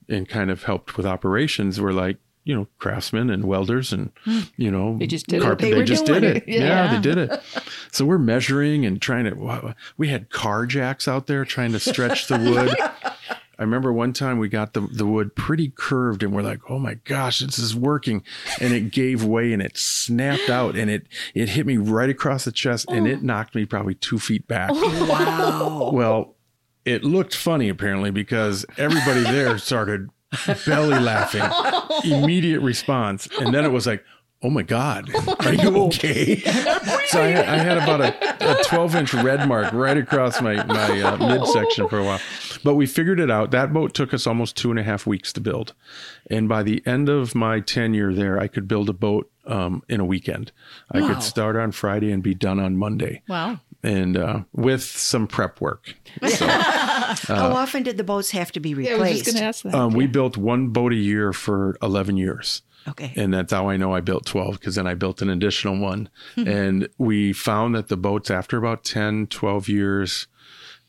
[0.10, 4.42] and kind of helped with operations were like you know craftsmen and welders and hmm.
[4.58, 5.60] you know They just did it.
[5.60, 6.38] They they, just did it.
[6.38, 6.60] it yeah.
[6.64, 6.94] Yeah.
[6.94, 7.42] they did it
[7.92, 12.28] so we're measuring and trying to we had car jacks out there trying to stretch
[12.28, 12.76] the wood
[13.60, 16.80] I remember one time we got the, the wood pretty curved and we're like, oh
[16.80, 18.24] my gosh, this is working.
[18.60, 22.46] And it gave way and it snapped out and it, it hit me right across
[22.46, 23.26] the chest and it oh.
[23.26, 24.72] knocked me probably two feet back.
[24.74, 25.08] Oh.
[25.10, 25.92] Wow.
[25.94, 26.36] Well,
[26.86, 30.10] it looked funny apparently because everybody there started
[30.66, 31.44] belly laughing.
[32.12, 33.28] Immediate response.
[33.40, 34.04] And then it was like,
[34.44, 36.40] oh my God, are you okay?
[37.08, 41.02] so I, I had about a, a 12 inch red mark right across my, my
[41.02, 42.20] uh, midsection for a while.
[42.64, 43.52] But we figured it out.
[43.52, 45.74] That boat took us almost two and a half weeks to build.
[46.30, 50.00] And by the end of my tenure there, I could build a boat um, in
[50.00, 50.52] a weekend.
[50.92, 51.08] I Wow.
[51.08, 53.60] could start on Friday and be done on Monday Wow.
[53.84, 55.96] and uh, with some prep work.
[56.28, 58.90] So, How often did the boats have to be replaced?
[58.92, 59.26] Yeah, I was replaced?
[59.26, 59.76] just going to ask that.
[59.76, 62.62] um, we built one boat a year for 11 years.
[62.88, 63.14] Okay.
[63.16, 66.10] And that's how I know I built 12 because then I built an additional one.
[66.38, 70.28] and we found that the boats, after about 10, 12 years,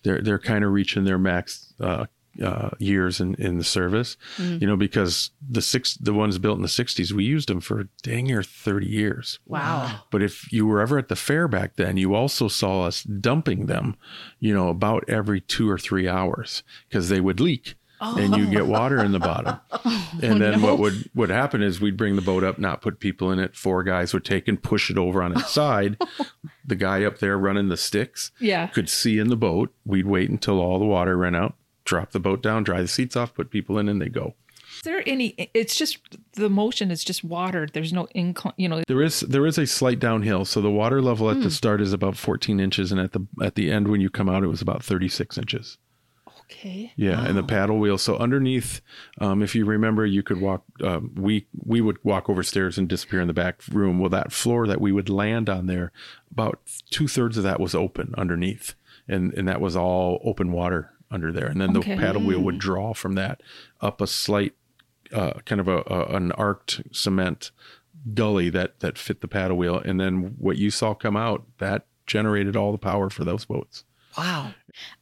[0.02, 2.07] they're, they're kind of reaching their max uh,
[2.42, 6.62] uh, years in, in the service, you know, because the six, the ones built in
[6.62, 9.38] the 60s, we used them for dang near 30 years.
[9.46, 10.00] Wow.
[10.11, 13.66] But if you were ever at the fair back then, you also saw us dumping
[13.66, 13.96] them,
[14.40, 17.76] you know, about every two or three hours because they would leak.
[18.05, 21.81] And you get water in the bottom, oh, and then what would would happen is
[21.81, 23.57] we'd bring the boat up, not put people in it.
[23.57, 25.97] Four guys would take and push it over on its side.
[26.64, 28.67] the guy up there running the sticks Yeah.
[28.69, 29.73] could see in the boat.
[29.85, 33.17] We'd wait until all the water ran out, drop the boat down, dry the seats
[33.17, 34.35] off, put people in, and they go.
[34.77, 35.51] Is there any?
[35.55, 35.99] It's just
[36.33, 37.69] the motion is just water.
[37.73, 38.55] There's no incline.
[38.57, 38.83] You know.
[38.87, 40.45] There is there is a slight downhill.
[40.45, 41.49] So the water level at the hmm.
[41.49, 44.43] start is about 14 inches, and at the at the end when you come out,
[44.43, 45.79] it was about 36 inches.
[46.50, 46.92] Okay.
[46.96, 47.98] Yeah, and the paddle wheel.
[47.98, 48.80] So underneath,
[49.20, 50.62] um, if you remember, you could walk.
[50.83, 53.98] Um, we we would walk over stairs and disappear in the back room.
[53.98, 55.90] Well, that floor that we would land on there,
[56.30, 58.74] about two thirds of that was open underneath,
[59.09, 61.46] and and that was all open water under there.
[61.46, 61.94] And then Okay.
[61.94, 63.40] the paddle wheel would draw from that
[63.80, 64.54] up a slight,
[65.12, 67.52] uh, kind of a, a an arced cement
[68.12, 69.78] gully that that fit the paddle wheel.
[69.78, 73.85] And then what you saw come out that generated all the power for those boats.
[74.16, 74.53] Wow.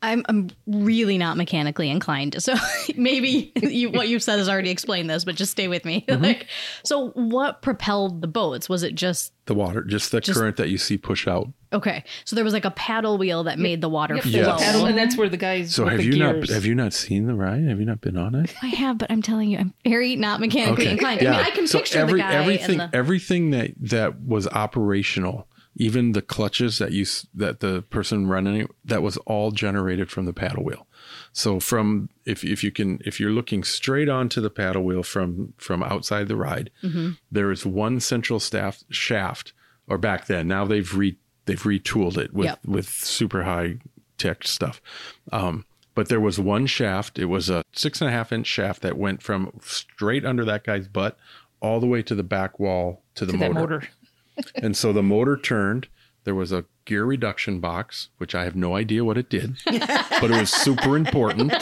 [0.02, 2.54] I'm I'm really not mechanically inclined, so
[2.96, 6.04] maybe you, what you've said has already explained this, but just stay with me.
[6.12, 6.22] Mm-hmm.
[6.22, 6.46] like,
[6.84, 8.68] so what propelled the boats?
[8.68, 11.48] Was it just The water, just the Just- current that you see push out.
[11.72, 12.04] okay?
[12.26, 14.30] So there was like a paddle wheel that made the water Yep, flow.
[14.40, 14.62] Yes.
[14.62, 15.74] paddle, and that's where the guys.
[15.74, 16.48] So have you gears.
[16.50, 17.64] not have you not seen the ride?
[17.64, 18.54] Have you not been on it?
[18.62, 21.22] I have, but I'm telling you, I'm very not mechanically inclined.
[21.22, 22.96] I mean, I can So picture every, the guy everything and the.
[22.96, 29.02] everything that that was operational, even the clutches that you that the person running that
[29.02, 30.86] was all generated from the paddle wheel.
[31.32, 35.54] So from if if you can if you're looking straight onto the paddle wheel from
[35.56, 37.10] from outside the ride, Mm-hmm.
[37.30, 39.52] there is one central staff shaft.
[39.88, 42.58] Or back then, now they've re they've retooled it with Yep.
[42.66, 43.78] with super high
[44.18, 44.80] tech stuff.
[45.32, 47.18] Um, but there was one shaft.
[47.18, 50.64] It was a six and a half inch shaft that went from straight under that
[50.64, 51.18] guy's butt
[51.60, 53.54] all the way to the back wall to the to motor.
[53.54, 53.82] motor?
[54.54, 55.88] And so the motor turned.
[56.24, 60.30] There was a gear reduction box, which I have no idea what it did, but
[60.30, 61.52] it was super important.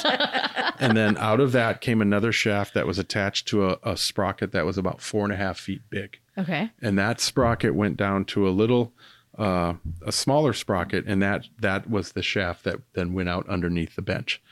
[0.79, 4.53] And then out of that came another shaft that was attached to a, a sprocket
[4.53, 6.71] that was about four and a half feet big okay.
[6.81, 8.93] and that sprocket went down to a little
[9.39, 13.97] uh, a smaller sprocket and that that was the shaft that then went out underneath
[13.97, 14.43] the bench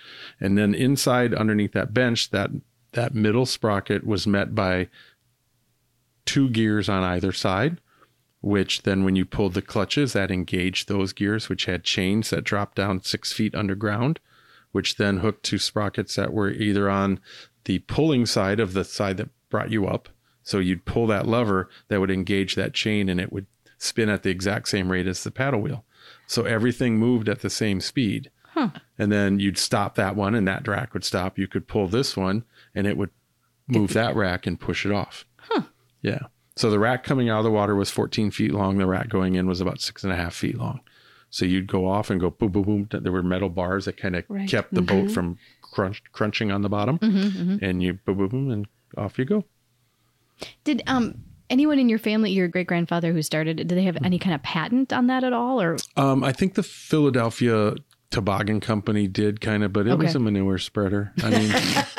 [0.40, 2.50] and then inside underneath that bench that
[2.92, 4.88] that middle sprocket was met by
[6.24, 7.80] two gears on either side
[8.40, 12.44] which then when you pulled the clutches that engaged those gears which had chains that
[12.44, 14.20] dropped down six feet underground
[14.72, 17.20] which then hooked to sprockets that were either on
[17.64, 20.08] the pulling side of the side that brought you up.
[20.42, 23.46] So you'd pull that lever that would engage that chain and it would
[23.78, 25.84] spin at the exact same rate as the paddle wheel.
[26.26, 28.30] So everything moved at the same speed.
[28.98, 31.38] And then you'd stop that one and that rack would stop.
[31.38, 33.10] You could pull this one and it would
[33.68, 35.24] move that rack and push it off.
[36.02, 36.20] Yeah.
[36.58, 38.78] So the rack coming out of the water was 14 feet long.
[38.78, 40.80] The rack going in was about six and a half feet long.
[41.30, 42.88] So you'd go off and go boom, boom, boom.
[42.90, 44.48] There were metal bars that kind of Right.
[44.48, 46.98] kept the boat from crunch, crunching on the bottom.
[47.62, 48.66] And you boom, boom, boom, and
[48.96, 49.44] off you go.
[50.64, 51.14] Did um
[51.50, 54.34] anyone in your family, your great grandfather who started it, did they have any kind
[54.34, 57.74] of patent on that at all, or Um, I think the Philadelphia
[58.10, 61.12] Toboggan Company did kind of, but it was a manure spreader.
[61.22, 61.50] I mean,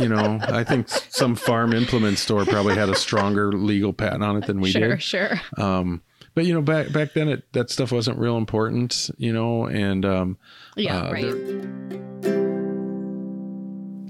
[0.00, 4.36] you know, I think some farm implement store probably had a stronger legal patent on
[4.36, 5.02] it than we sure, did.
[5.02, 6.02] sure, Um,
[6.34, 9.10] but you know, back back then, it, that stuff wasn't real important.
[9.18, 10.38] You know, and um,
[10.76, 11.24] yeah, uh, right.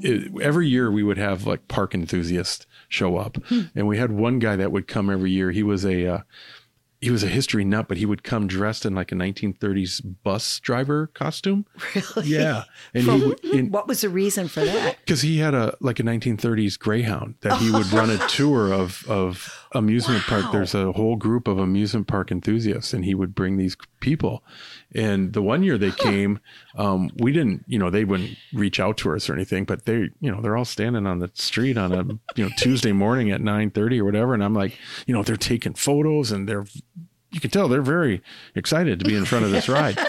[0.02, 3.62] it, every year we would have like park enthusiasts show up, Hmm.
[3.74, 5.50] and we had one guy that would come every year.
[5.50, 6.18] He was a uh,
[7.04, 10.58] he was a history nut, but he would come dressed in like a 1930s bus
[10.60, 11.66] driver costume.
[11.94, 12.28] Really?
[12.28, 12.64] Yeah,
[12.94, 14.96] and he From, would, in, what was the reason for that?
[15.04, 17.96] because he had a like a 1930s Greyhound that he would oh.
[17.96, 20.46] run a tour of of amusement park.
[20.52, 24.42] There's a whole group of amusement park enthusiasts, and he would bring these people.
[24.94, 26.38] And the one year they came,
[26.76, 30.10] um, we didn't, you know, they wouldn't reach out to us or anything, but they,
[30.20, 32.04] you know, they're all standing on the street on a
[32.36, 35.74] you know Tuesday morning at 9:30 or whatever, and I'm like, you know, they're taking
[35.74, 36.64] photos and they're,
[37.32, 38.22] you can tell they're very
[38.54, 39.98] excited to be in front of this ride.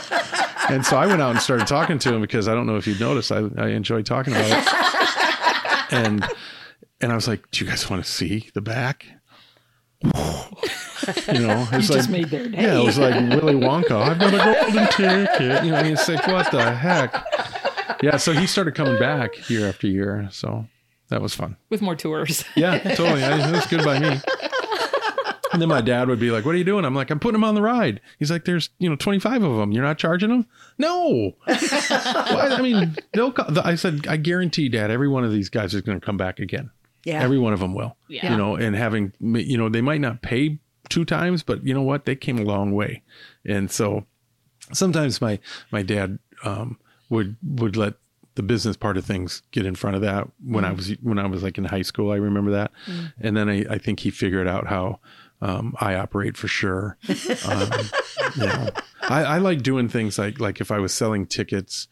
[0.67, 2.87] And so I went out and started talking to him because I don't know if
[2.87, 5.91] you've noticed, I, I enjoy talking about it.
[5.91, 6.27] And
[6.99, 9.05] and I was like, "Do you guys want to see the back?"
[10.05, 12.61] You know, it's You like just made their day.
[12.61, 13.91] yeah, it was like Willy Wonka.
[13.91, 15.63] I've got a golden ticket.
[15.65, 17.23] You know, it's like what the heck?
[18.01, 20.27] Yeah, so he started coming back year after year.
[20.31, 20.65] So
[21.09, 21.57] that was fun.
[21.69, 22.43] with more tours.
[22.55, 23.23] Yeah, totally.
[23.23, 24.19] I, it was good by me.
[25.53, 27.39] And then my dad would be like, "What are you doing?" I'm like, "I'm putting
[27.39, 29.71] them on the ride." He's like, "There's you know 25 of them.
[29.71, 31.33] You're not charging them?" No.
[31.45, 32.49] Why?
[32.51, 33.31] I mean, they'll.
[33.31, 36.17] Co- I said, I guarantee, Dad, every one of these guys is going to come
[36.17, 36.71] back again.
[37.05, 37.21] Yeah.
[37.21, 37.95] Every one of them will.
[38.09, 38.31] Yeah.
[38.31, 41.81] You know, and having you know they might not pay two times, but you know
[41.81, 42.05] what?
[42.05, 43.03] They came a long way,
[43.45, 44.05] and so
[44.73, 45.39] sometimes my
[45.71, 46.77] my dad um,
[47.09, 47.93] would would let
[48.35, 51.25] the business part of things get in front of that when I was when I
[51.25, 52.11] was like in high school.
[52.11, 52.71] I remember that,
[53.19, 54.99] and then I, I think he figured out how
[55.41, 56.97] um, I operate for sure.
[57.47, 57.69] Um,
[58.37, 58.69] you know,
[59.03, 61.87] I, I like doing things like like if I was selling tickets,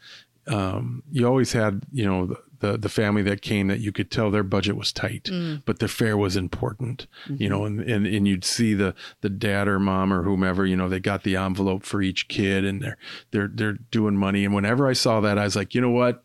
[0.47, 4.09] um, you always had you know the, the the family that came that you could
[4.09, 5.29] tell their budget was tight,
[5.65, 7.07] but the fair was important.
[7.27, 10.77] You know, and, and and you'd see the the dad or mom or whomever you
[10.77, 12.97] know they got the envelope for each kid and they're
[13.31, 14.45] they're they're doing money.
[14.45, 16.23] And whenever I saw that, I was like, you know what.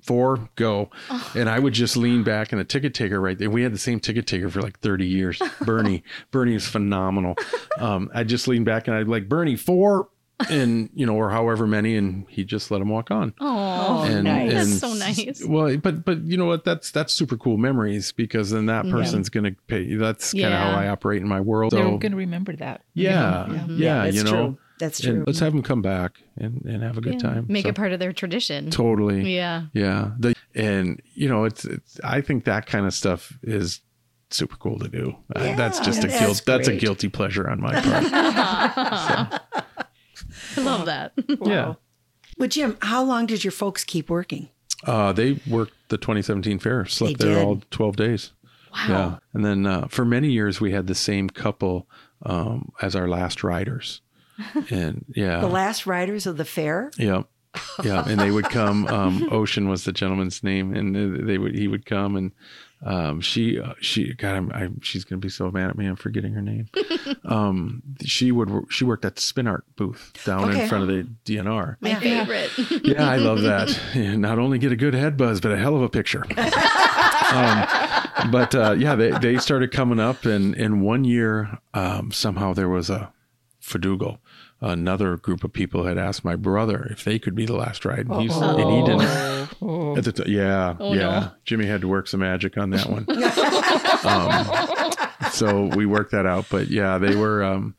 [0.00, 0.90] Four, go.
[1.34, 3.50] And I would just lean back and the ticket taker right there.
[3.50, 5.42] We had the same ticket taker for like 30 years.
[5.60, 6.02] Bernie.
[6.30, 7.36] Bernie is phenomenal.
[7.78, 10.08] Um, I just lean back and I'd be like, Bernie, four,
[10.50, 13.34] and you know, or however many, and he just let him walk on.
[13.40, 14.52] Oh, and, nice.
[14.52, 15.42] that's so nice.
[15.44, 16.64] Well, but but you know what?
[16.64, 19.94] That's that's super cool memories because then that person's gonna pay.
[19.96, 20.72] That's kind of Yeah.
[20.72, 21.72] how I operate in my world.
[21.72, 22.82] They're So going to remember that.
[22.94, 24.30] yeah, yeah, Yeah, that's you know.
[24.30, 24.58] true.
[24.78, 25.24] That's And true.
[25.26, 27.46] let's have them come back and, and have a good time.
[27.48, 28.70] Make So- it part of their tradition.
[28.70, 29.34] totally.
[29.34, 29.64] Yeah.
[29.72, 30.12] Yeah.
[30.20, 33.80] The, and you know, it's, it's I think that kind of stuff is
[34.30, 35.16] super cool to do.
[35.34, 36.42] Uh, that's just a that's guilt.
[36.46, 39.42] That's a guilty pleasure on my part.
[40.56, 41.12] I love that.
[41.42, 41.74] yeah.
[42.36, 44.48] Well, Jim, how long did your folks keep working?
[44.84, 47.44] Uh, they worked the 2017 fair, slept They there did?
[47.44, 48.32] all 12 days.
[48.72, 48.86] Wow.
[48.88, 49.16] Yeah.
[49.32, 51.88] And then uh, for many years, we had the same couple
[52.22, 54.00] um, as our last riders.
[54.70, 55.40] And yeah.
[55.40, 56.92] The last riders of the fair?
[56.96, 57.22] Yeah.
[57.82, 58.04] Yeah.
[58.06, 58.86] And they would come.
[58.86, 60.72] Um, Ocean was the gentleman's name.
[60.72, 60.94] And
[61.28, 62.30] they would, he would come and
[62.84, 65.86] um, she, uh, she, God, I'm, I, she's going to be so mad at me.
[65.86, 66.68] I'm forgetting her name.
[67.24, 70.62] um, she would, she worked at the Spin Art booth down Okay.
[70.62, 71.76] in front of the DNR.
[71.80, 72.50] My favorite.
[72.84, 73.68] Yeah, I love that.
[73.94, 76.24] Yeah, not only get a good head buzz, but a hell of a picture.
[77.32, 82.52] um, but uh, yeah, they, they started coming up, and in one year, um, somehow
[82.52, 83.12] there was a
[83.62, 84.18] Fadugal.
[84.60, 88.08] Another group of people had asked my brother if they could be the last ride,
[88.08, 89.98] and, he's, and he didn't.
[89.98, 90.94] At the t- yeah, yeah.
[90.96, 91.30] no.
[91.44, 93.06] Jimmy had to work some magic on that one.
[94.04, 96.46] um, so we worked that out.
[96.50, 97.42] But yeah, they were.
[97.44, 97.76] Um,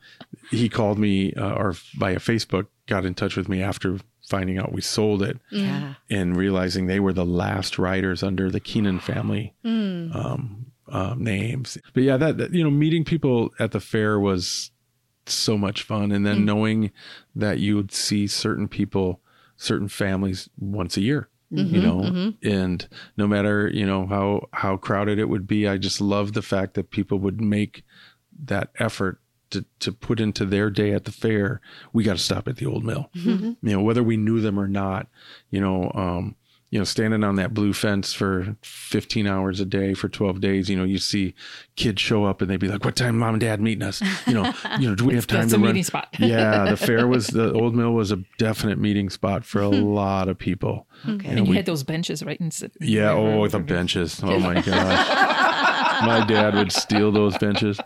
[0.52, 4.72] he called me uh, or via Facebook, got in touch with me after finding out
[4.72, 5.96] we sold it Yeah.
[6.10, 11.78] and realizing they were the last riders under the Keenan family um, um, names.
[11.94, 14.70] But yeah, that, that you know, meeting people at the fair was
[15.34, 16.46] so much fun, and then mm.
[16.46, 16.92] knowing
[17.36, 19.22] that you would see certain people,
[19.58, 21.30] certain families once a year.
[21.52, 22.48] You mm-hmm, know, mm-hmm.
[22.48, 22.88] and
[23.18, 26.76] no matter you know how how crowded it would be, I just love the fact
[26.76, 27.84] that people would make
[28.46, 29.20] that effort
[29.52, 31.62] to, to put into their day at the fair,
[31.94, 33.10] we got to stop at the old mill.
[33.16, 33.68] Mm-hmm.
[33.68, 35.08] You know, whether we knew them or not,
[35.50, 36.36] you know, um,
[36.72, 40.70] you know, standing on that blue fence for 15 hours a day for 12 days,
[40.70, 41.34] you know, you see
[41.76, 44.02] kids show up and they'd be like, what time mom and dad meeting us?
[44.28, 45.68] You know, you know, do we have time That's to a run?
[45.70, 46.10] meeting spot.
[46.20, 46.70] yeah.
[46.70, 49.82] The fair was, the old mill was a definite meeting spot for a hmm.
[49.82, 50.86] lot of people.
[51.08, 51.28] Okay.
[51.28, 52.52] And you we- had those benches right in.
[52.52, 53.14] sit- Yeah.
[53.14, 54.22] Oh, the benches.
[54.24, 56.06] Oh my gosh.
[56.06, 57.80] my dad would steal those benches.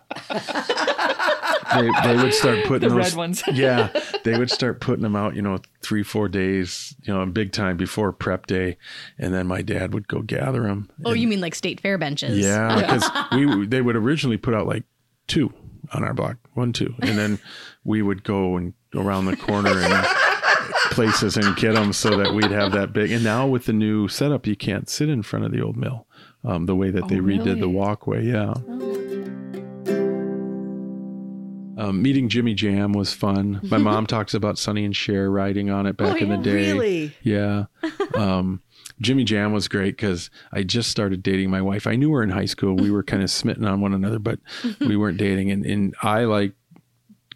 [1.76, 3.44] They, they would start putting The those, red ones.
[3.54, 3.90] yeah,
[4.24, 7.78] they would start putting them out, you know, three, four days, you know, big time
[7.78, 8.78] before prep day,
[9.18, 10.90] and then my dad would go gather them.
[11.06, 12.38] Oh, you mean like state fair benches?
[12.38, 14.84] Yeah, because we they would originally put out like
[15.28, 15.54] two
[15.94, 17.40] on our block, one, two, and then
[17.84, 20.08] we would go and go around the corner and
[20.92, 23.12] places and get them so that we'd have that big.
[23.12, 26.08] And now with the new setup, you can't sit in front of the old mill,
[26.44, 28.26] um, the way that they redid the walkway.
[28.26, 28.54] Yeah.
[31.78, 33.60] Um, meeting Jimmy Jam was fun.
[33.64, 36.72] My mom talks about Sonny and Cher riding on it back in the day.
[36.72, 37.16] Really?
[37.22, 37.66] Yeah.
[38.16, 38.62] Um,
[39.02, 41.88] Jimmy Jam was great because I just started dating my wife.
[41.88, 42.76] I knew her in high school.
[42.76, 44.40] We were kind of smitten on one another, but
[44.80, 45.50] we weren't dating.
[45.50, 46.54] And, and I like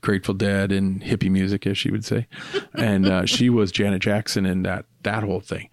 [0.01, 2.27] Grateful Dead and hippie music, as she would say.
[2.75, 5.69] And uh, she was Janet Jackson and that that whole thing.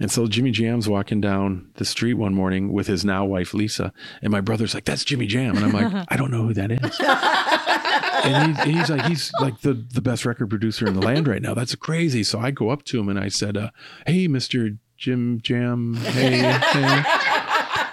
[0.00, 3.92] And so Jimmy Jam's walking down the street one morning with his now wife Lisa,
[4.22, 6.72] and my brother's like, "That's Jimmy Jam," and I'm like, "I don't know who that
[6.72, 6.98] is."
[8.24, 11.42] And he, he's like, he's like the the best record producer in the land right
[11.42, 11.54] now.
[11.54, 12.22] That's crazy.
[12.24, 13.70] So I go up to him and I said, uh,
[14.06, 17.02] "Hey, Mister Jim Jam, hey." hey.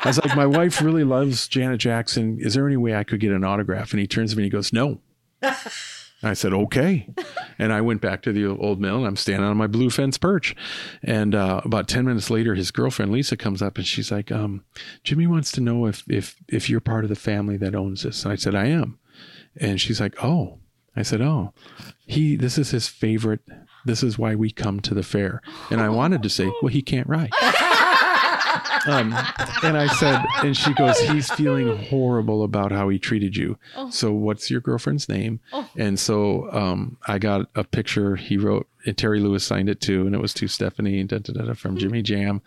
[0.05, 2.37] I was like, my wife really loves Janet Jackson.
[2.39, 3.89] Is there any way I could get an autograph?
[3.89, 4.99] And he turns to me and he goes, No.
[6.23, 7.07] I said, okay.
[7.59, 10.17] And I went back to the old mill and I'm standing on my blue fence
[10.17, 10.55] perch.
[11.03, 14.63] And uh, about 10 minutes later, his girlfriend Lisa comes up and she's like, um,
[15.03, 18.23] Jimmy wants to know if, if, if you're part of the family that owns this.
[18.23, 18.97] And I said, I am.
[19.59, 20.59] And she's like, oh.
[20.97, 21.51] I said, oh,
[22.05, 23.41] he, this is his favorite.
[23.83, 25.41] This is why we come to the fair.
[25.69, 27.31] And I wanted to say, well, he can't ride.
[28.87, 29.15] Um,
[29.63, 33.57] and I said, and she goes, he's feeling horrible about how he treated you.
[33.89, 35.39] So what's your girlfriend's name?
[35.75, 40.05] And so um, I got a picture he wrote, and Terry Lewis signed it too,
[40.05, 42.43] and it was to Stephanie da, da, da, da, from Jimmy Jam.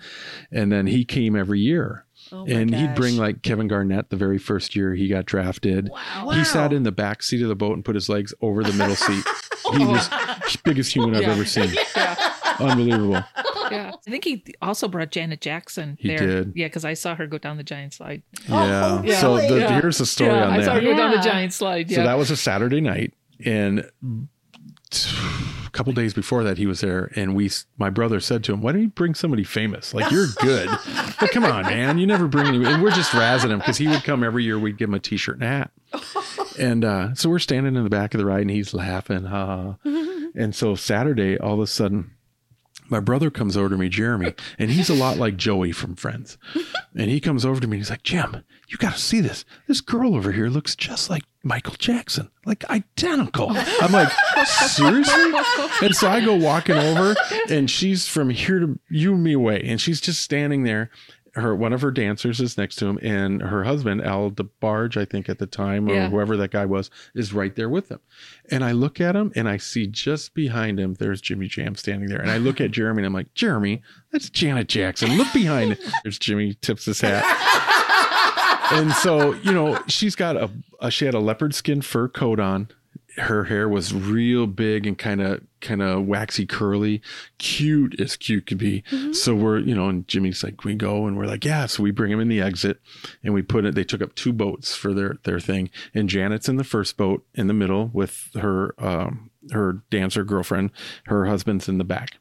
[0.53, 2.05] And then he came every year.
[2.33, 5.91] Oh and he'd bring like Kevin Garnett the very first year he got drafted.
[6.33, 8.73] He sat in the back seat of the boat and put his legs over the
[8.73, 9.25] middle seat.
[9.77, 10.09] He was
[10.65, 11.33] biggest human I've Yeah.
[11.33, 11.71] ever seen.
[12.59, 13.23] Unbelievable.
[13.71, 13.93] Yeah.
[14.07, 16.19] I think he also brought Janet Jackson He there.
[16.27, 16.53] did.
[16.57, 18.23] Yeah, because I saw her go down the giant slide.
[18.49, 19.03] Oh, oh, yeah.
[19.03, 19.21] Yeah.
[19.21, 19.81] So the, Yeah.
[19.81, 20.65] here's the story yeah, on I that.
[20.65, 21.91] saw her go down the giant slide.
[21.91, 21.97] Yeah.
[21.99, 23.13] So that was a Saturday night,
[23.45, 23.91] and
[25.69, 28.63] a couple days before that, he was there, and we, my brother said to him,
[28.63, 29.93] "Why don't you bring somebody famous?
[29.95, 30.69] Like you're good,
[31.21, 33.87] but come on, man, you never bring any." And we're just razzing him because he
[33.87, 34.59] would come every year.
[34.59, 35.71] We'd give him a T-shirt and a hat,
[36.59, 39.77] and uh, so we're standing in the back of the ride, and he's laughing, ha.
[40.35, 42.13] and so Saturday, all of a sudden.
[42.89, 46.39] my brother comes over to me, Jeremy, and he's a lot like Joey from Friends.
[46.95, 49.45] And he comes over to me and he's like, Jim, you got to see this.
[49.67, 53.49] This girl over here looks just like Michael Jackson, like identical.
[53.51, 54.13] I'm like,
[54.47, 55.33] seriously?
[55.83, 57.15] And so I go walking over
[57.49, 59.63] and she's from here to you and me away.
[59.65, 60.91] And she's just standing there.
[61.35, 65.05] Her one of her dancers is next to him, and her husband, Al DeBarge, I
[65.05, 66.09] think at the time, or Yeah.
[66.09, 68.01] whoever that guy was, is right there with them.
[68.51, 72.09] And I look at him and I see just behind him, there's Jimmy Jam standing
[72.09, 72.21] there.
[72.21, 75.17] And I look at Jeremy and I'm like, Jeremy, that's Janet Jackson.
[75.17, 75.81] Look behind it.
[76.03, 77.23] There's Jimmy tips his hat.
[78.71, 80.51] And so, you know, she's got a,
[80.81, 82.69] a she had a leopard skin fur coat on.
[83.17, 87.03] Her hair was real big and kind of kind of waxy curly,
[87.39, 88.85] cute as cute could be.
[89.13, 91.67] So we're, you know, and Jimmy's like, we go and we're like, yeah.
[91.67, 92.81] So we bring him in the exit
[93.25, 95.71] and we put it, they took up two boats for their their thing.
[95.95, 100.71] And Janet's in the first boat in the middle with her um her dancer girlfriend.
[101.07, 102.19] Her husband's in the back.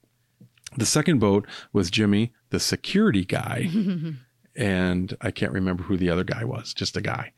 [0.77, 3.69] The second boat was Jimmy, the security guy,
[4.57, 7.31] and I can't remember who the other guy was, just a guy.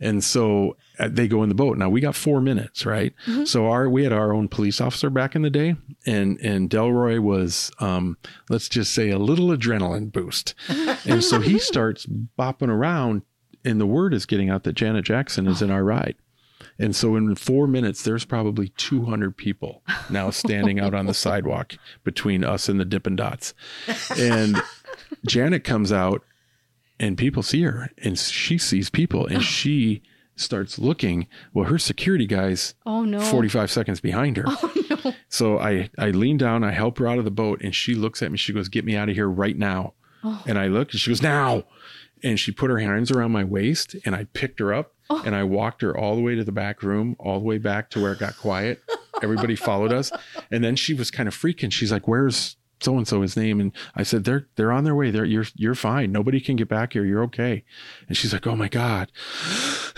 [0.00, 1.78] And so uh, they go in the boat.
[1.78, 3.14] Now we got four minutes, right?
[3.46, 7.20] So our we had our own police officer back in the day, and and Delroy
[7.20, 8.18] was, um,
[8.50, 13.22] let's just say, a little adrenaline boost, and so he starts bopping around,
[13.64, 16.16] and the word is getting out that Janet Jackson is in our ride.
[16.78, 21.74] And so in four minutes, there's probably 200 people now standing out on the sidewalk
[22.04, 23.54] between us and the Dippin' Dots.
[24.18, 24.60] And
[25.26, 26.22] Janet comes out
[26.98, 30.02] and people see her and she sees people and she
[30.36, 31.26] starts looking.
[31.52, 33.20] Well, her security guy's Oh no.
[33.20, 34.44] 45 seconds behind her.
[34.46, 34.72] oh,
[35.04, 35.14] no.
[35.28, 38.22] So I, I lean down, I help her out of the boat, and she looks
[38.22, 38.38] at me.
[38.38, 39.94] She goes, Get me out of here right now.
[40.24, 40.42] oh.
[40.46, 41.64] And I look and she goes, Now.
[42.22, 45.22] And she put her hands around my waist and I picked her up oh.
[45.24, 47.90] and I walked her all the way to the back room, all the way back
[47.90, 48.82] to where it got quiet.
[49.22, 50.10] Everybody followed us.
[50.50, 51.70] And then she was kind of freaking.
[51.70, 53.60] She's like, Where's so and so his name?
[53.60, 55.10] And I said, They're they're on their way.
[55.10, 56.12] They're you're you're fine.
[56.12, 57.04] Nobody can get back here.
[57.04, 57.64] You're okay.
[58.08, 59.10] And she's like, Oh my God.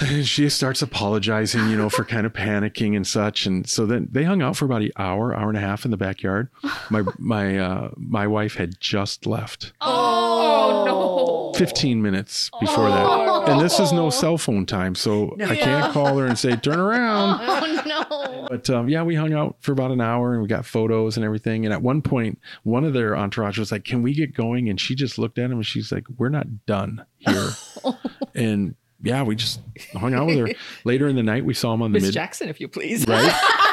[0.00, 3.46] And she starts apologizing, you know, for kind of panicking and such.
[3.46, 5.90] And so then they hung out for about an hour, hour and a half in
[5.90, 6.48] the backyard.
[6.90, 9.72] My my uh my wife had just left.
[9.80, 11.37] Oh, no.
[11.58, 13.48] 15 minutes before that.
[13.48, 16.78] And this is no cell phone time, so I can't call her and say, turn
[16.78, 17.40] around.
[17.68, 18.46] Oh no.
[18.48, 21.24] But um, yeah, we hung out for about an hour and we got photos and
[21.24, 21.64] everything.
[21.64, 24.68] And at one point, one of their entourage was like, can we get going?
[24.68, 27.50] And she just looked at him and she's like, we're not done here.
[28.34, 29.60] and yeah, we just
[29.92, 30.48] hung out with her.
[30.84, 32.14] Later in the night, we saw him on the Miss mid.
[32.14, 33.06] Jackson, if you please.
[33.06, 33.64] Right?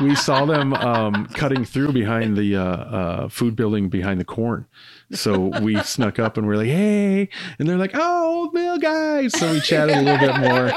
[0.00, 4.66] We saw them um, cutting through behind the uh, uh, food building behind the corn.
[5.12, 7.28] So we snuck up and we're like, hey.
[7.58, 9.36] And they're like, oh, old mill guys.
[9.38, 10.72] So we chatted a little bit more.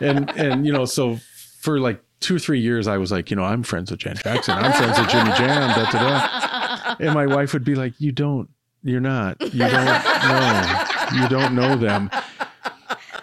[0.00, 1.18] And, and, you know, so
[1.60, 4.16] for like two or three years, I was like, you know, I'm friends with Jan
[4.16, 4.54] Jackson.
[4.56, 5.70] I'm friends with Jimmy Jam.
[5.70, 6.96] Da, da, da.
[7.00, 8.48] And my wife would be like, you don't,
[8.82, 10.84] you're not, you don't know,
[11.14, 12.10] you don't know them.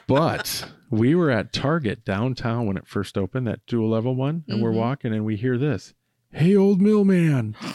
[0.08, 4.62] But we were at Target downtown when it first opened, that dual level one, and
[4.62, 4.80] we're mm-hmm.
[4.80, 5.94] walking and we hear this.
[6.32, 7.56] Hey, old mill man.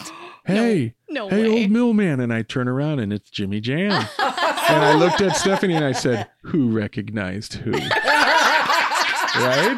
[0.45, 1.63] Hey, no hey, way.
[1.63, 2.21] old mill man.
[2.21, 3.91] And I turn around and it's Jimmy Jam.
[3.91, 7.71] and I looked at Stephanie and I said, Who recognized who?
[9.41, 9.77] right?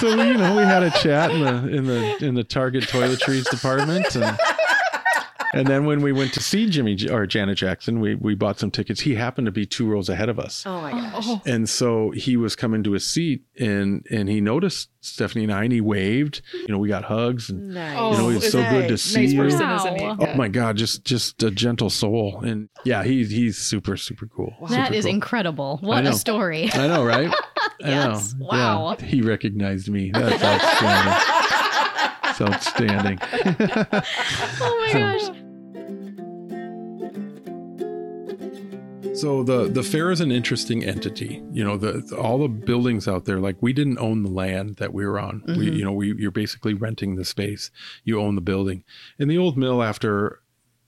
[0.00, 3.50] So you know, we had a chat in the in the in the Target toiletries
[3.50, 4.38] department and
[5.52, 8.58] and then when we went to see Jimmy J- or Janet Jackson, we we bought
[8.58, 9.00] some tickets.
[9.00, 10.64] He happened to be two rows ahead of us.
[10.66, 11.24] Oh my gosh.
[11.26, 15.52] Oh, And so he was coming to his seat and and he noticed Stephanie and
[15.52, 16.42] I and he waved.
[16.52, 17.96] You know, we got hugs and Nice.
[17.98, 19.40] oh, you know, it's so good to nice see you.
[19.42, 19.76] person, Wow.
[19.76, 20.04] isn't he?
[20.04, 22.40] Oh my God, just just a gentle soul.
[22.44, 24.54] And yeah, he he's super, super cool.
[24.68, 25.14] That Super is cool.
[25.14, 25.78] incredible.
[25.82, 26.70] What a story.
[26.72, 27.32] I know, right?
[27.82, 28.34] I Yes.
[28.34, 28.46] know.
[28.46, 28.96] Wow.
[29.00, 30.10] Yeah, he recognized me.
[30.12, 31.36] That's outstanding.
[32.40, 33.18] Outstanding.
[34.62, 35.30] Oh my gosh.
[39.14, 41.42] So the the fair is an interesting entity.
[41.52, 43.38] You know, the all the buildings out there.
[43.38, 45.42] Like we didn't own the land that we were on.
[45.46, 45.76] We, mm-hmm.
[45.76, 47.70] you know, we you're basically renting the space.
[48.04, 48.84] You own the building.
[49.18, 50.40] And the old mill, after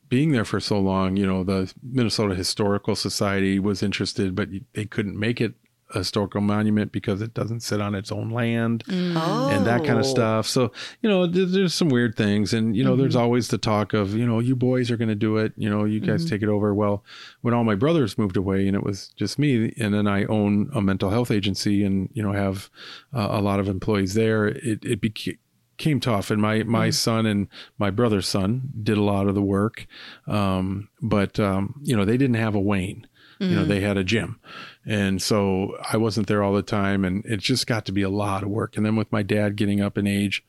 [0.09, 4.85] being there for so long, you know, the Minnesota Historical Society was interested, but they
[4.85, 5.55] couldn't make it
[5.95, 9.49] a historical monument because it doesn't sit on its own land oh.
[9.51, 10.47] and that kind of stuff.
[10.47, 12.53] So, you know, there's some weird things.
[12.53, 15.15] And, you know, there's always the talk of, you know, you boys are going to
[15.15, 15.53] do it.
[15.57, 16.75] You know, you guys take it over.
[16.75, 17.05] Well,
[17.43, 20.71] when all my brothers moved away and it was just me, and then I own
[20.75, 22.71] a mental health agency and, you know, have
[23.15, 25.39] uh, a lot of employees there, it, it became,
[25.79, 29.43] came tough and my my son and my brother's son did a lot of the
[29.43, 29.87] work
[30.29, 33.05] um but um you know they didn't have a wayne
[33.49, 34.39] you know they had a gym
[34.87, 38.09] and so i wasn't there all the time and it just got to be a
[38.09, 40.45] lot of work and then with my dad getting up in age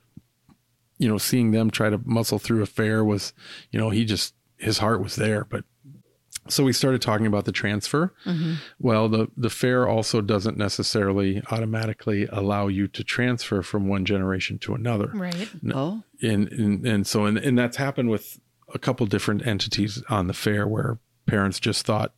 [0.98, 3.34] you know, seeing them try to muscle through a fair was,
[3.72, 5.44] you know, he just his heart was there.
[5.44, 5.66] But
[6.48, 8.14] so we started talking about the transfer.
[8.26, 8.54] Mm-hmm.
[8.80, 14.60] Well, the the fair also doesn't necessarily automatically allow you to transfer from one generation
[14.60, 15.50] to another Right.
[15.74, 18.40] Oh, and and, and so and, and that's happened with
[18.74, 22.14] a couple different entities on the fair where parents just thought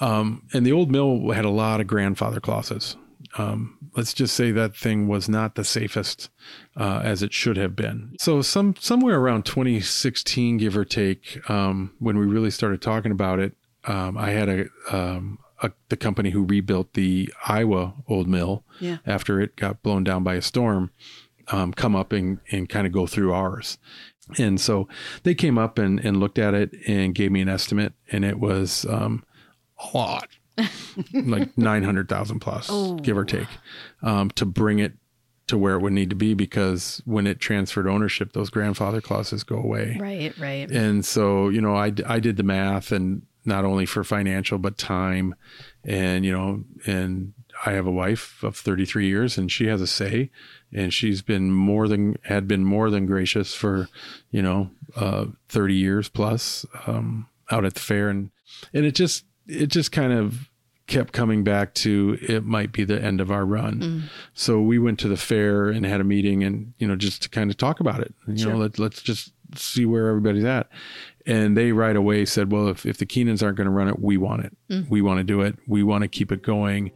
[0.00, 2.96] um and the old mill had a lot of grandfather clauses
[3.38, 6.28] um let's just say that thing was not the safest
[6.76, 11.92] uh, as it should have been so some somewhere around 2016 give or take um
[11.98, 16.30] when we really started talking about it um i had a um a, the company
[16.30, 18.98] who rebuilt the Iowa old mill Yeah.
[19.06, 20.90] after it got blown down by a storm
[21.48, 23.78] um, come up and, and kind of go through ours.
[24.36, 24.86] And so
[25.22, 28.38] they came up and, and looked at it and gave me an estimate, and it
[28.38, 29.24] was um,
[29.78, 30.28] a lot,
[31.12, 32.70] like 900,000 plus,
[33.02, 33.48] give or take,
[34.02, 34.94] um, to bring it
[35.46, 39.44] to where it would need to be because when it transferred ownership, those grandfather clauses
[39.44, 39.96] go away.
[40.00, 40.36] Right.
[40.38, 40.70] Right.
[40.70, 44.76] And so, you know, I, I did the math and not only for financial, but
[44.76, 45.34] time.
[45.84, 47.32] And, you know, and
[47.64, 50.30] I have a wife of 33 years and she has a say
[50.72, 53.88] and she's been more than, had been more than gracious for,
[54.30, 58.08] you know, uh, 30 years plus, um, out at the fair.
[58.08, 58.30] And,
[58.74, 60.50] and it just, it just kind of
[60.86, 63.80] kept coming back to it might be the end of our run.
[63.80, 64.02] Mm.
[64.34, 67.28] So we went to the fair and had a meeting and, you know, just to
[67.28, 68.14] kind of talk about it.
[68.28, 70.68] You know, let, let's just see where everybody's at.
[71.26, 73.98] And they right away said, well, if, if the Keenans aren't going to run it,
[73.98, 74.56] we want it.
[74.70, 74.88] Mm.
[74.88, 75.58] We want to do it.
[75.66, 76.92] We want to keep it going.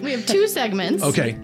[0.00, 1.02] We have two segments.
[1.02, 1.38] Okay.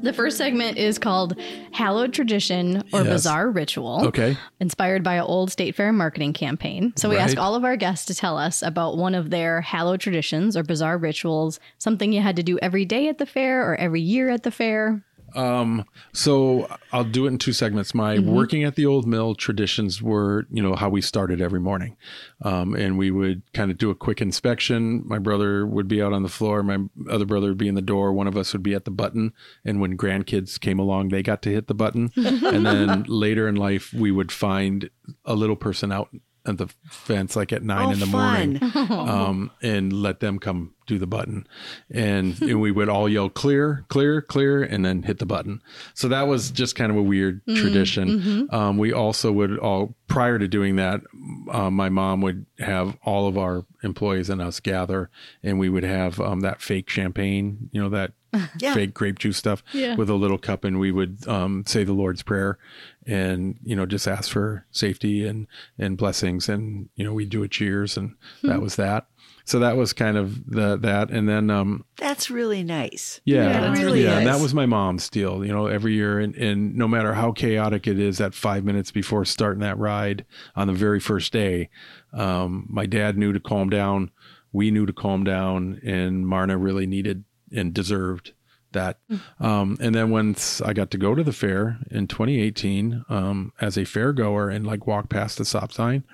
[0.00, 1.36] The first segment is called
[1.72, 3.08] Hallowed Tradition or Yes.
[3.08, 4.06] Bizarre Ritual.
[4.06, 4.36] Okay.
[4.60, 6.92] Inspired by an old State Fair marketing campaign.
[6.96, 10.00] So we ask all of our guests to tell us about one of their hallowed
[10.00, 13.74] traditions or bizarre rituals, something you had to do every day at the fair or
[13.74, 15.02] every year at the fair.
[15.34, 17.94] Um, so I'll do it in two segments.
[17.94, 21.96] My working at the old mill traditions were, you know, how we started every morning.
[22.42, 25.02] Um, and we would kind of do a quick inspection.
[25.06, 26.62] My brother would be out on the floor.
[26.62, 26.78] My
[27.10, 28.12] other brother would be in the door.
[28.12, 29.32] One of us would be at the button.
[29.64, 32.10] And when grandkids came along, they got to hit the button.
[32.16, 34.90] and then later in life, we would find
[35.24, 36.10] a little person out
[36.48, 38.58] at the fence, like at nine oh in the morning
[38.90, 41.46] um, and let them come do the button.
[41.90, 45.62] And, and we would all yell clear, clear, clear, and then hit the button.
[45.94, 48.48] So that was just kind of a weird tradition.
[48.50, 51.02] Um, we also would all, prior to doing that,
[51.50, 55.10] um, my mom would have all of our employees and us gather
[55.42, 58.12] and we would have um, that fake champagne, you know, that
[58.60, 58.74] Yeah.
[58.74, 59.94] fake grape juice stuff Yeah.
[59.96, 62.58] with a little cup and we would um, say the Lord's Prayer
[63.06, 65.46] and, you know, just ask for safety and,
[65.78, 66.48] and blessings.
[66.48, 69.06] And, you know, we'd do a cheers and that was that.
[69.46, 71.08] So that was kind of the, that.
[71.10, 73.22] And then, um, That's really nice.
[73.24, 74.42] yeah, Yeah, yeah, it really and that is.
[74.42, 76.18] was my mom's deal, you know, every year.
[76.18, 80.26] And, and no matter how chaotic it is that five minutes before starting that ride
[80.54, 81.70] on the very first day,
[82.12, 84.10] um, my dad knew to calm down.
[84.52, 87.24] We knew to calm down and Marna really needed
[87.54, 88.32] and deserved
[88.72, 88.98] that.
[89.40, 93.78] Um, and then once I got to go to the fair in 2018, um, as
[93.78, 96.04] a fair goer and like walk past the stop sign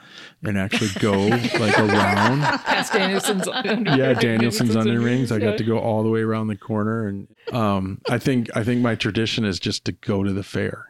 [0.44, 1.12] and actually go
[1.58, 3.48] like around Past Danielson's.
[3.98, 5.32] yeah, Danielson's onion rings.
[5.32, 8.62] I got to go all the way around the corner, and um, I think I
[8.62, 10.86] think my tradition is just to go to the fair,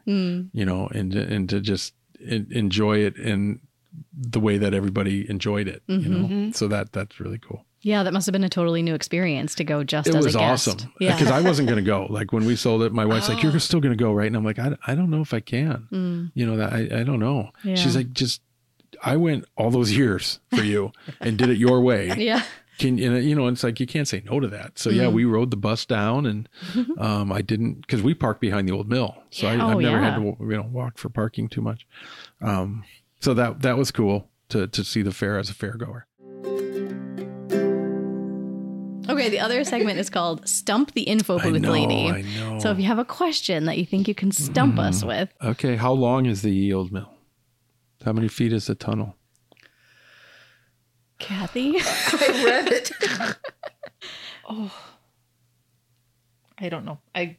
[0.52, 3.60] you know, and to- and to just enjoy it in
[4.16, 6.50] the way that everybody enjoyed it, you know.
[6.52, 7.64] So that that's really cool.
[7.82, 10.34] Yeah, that must have been a totally new experience to go just It as was
[10.34, 10.68] a guest.
[10.68, 11.12] awesome Yeah.
[11.14, 12.06] because I wasn't going to go.
[12.08, 14.36] Like when we sold it, my wife's like, "You're still going to go, right?" And
[14.36, 17.18] I'm like, "I, I don't know if I can." You know that I, I don't
[17.20, 17.50] know.
[17.62, 17.74] Yeah.
[17.74, 18.40] She's like, "Just."
[19.02, 22.14] I went all those years for you and did it your way.
[22.16, 22.42] yeah.
[22.78, 25.08] can you know, you know it's like you can't say no to that so yeah
[25.08, 26.48] we rode the bus down and
[26.98, 29.96] um i didn't because we parked behind the old mill so I, i've Oh, never
[30.00, 30.10] yeah.
[30.10, 31.86] had to you know walk for parking too much
[32.40, 32.82] um
[33.24, 36.06] so that that was cool to to see the fair as a fair goer
[39.06, 42.08] Okay, the other segment is called Stump the Info I Booth know, Lady.
[42.08, 42.58] I know.
[42.58, 45.08] So if you have a question that you think you can stump us mm-hmm.
[45.08, 47.10] with, okay how long is the old mill
[48.04, 49.16] how many feet is the tunnel
[51.18, 51.76] Kathy.
[51.80, 52.90] I read it.
[54.46, 54.70] Oh.
[56.58, 56.98] I don't know.
[57.14, 57.38] I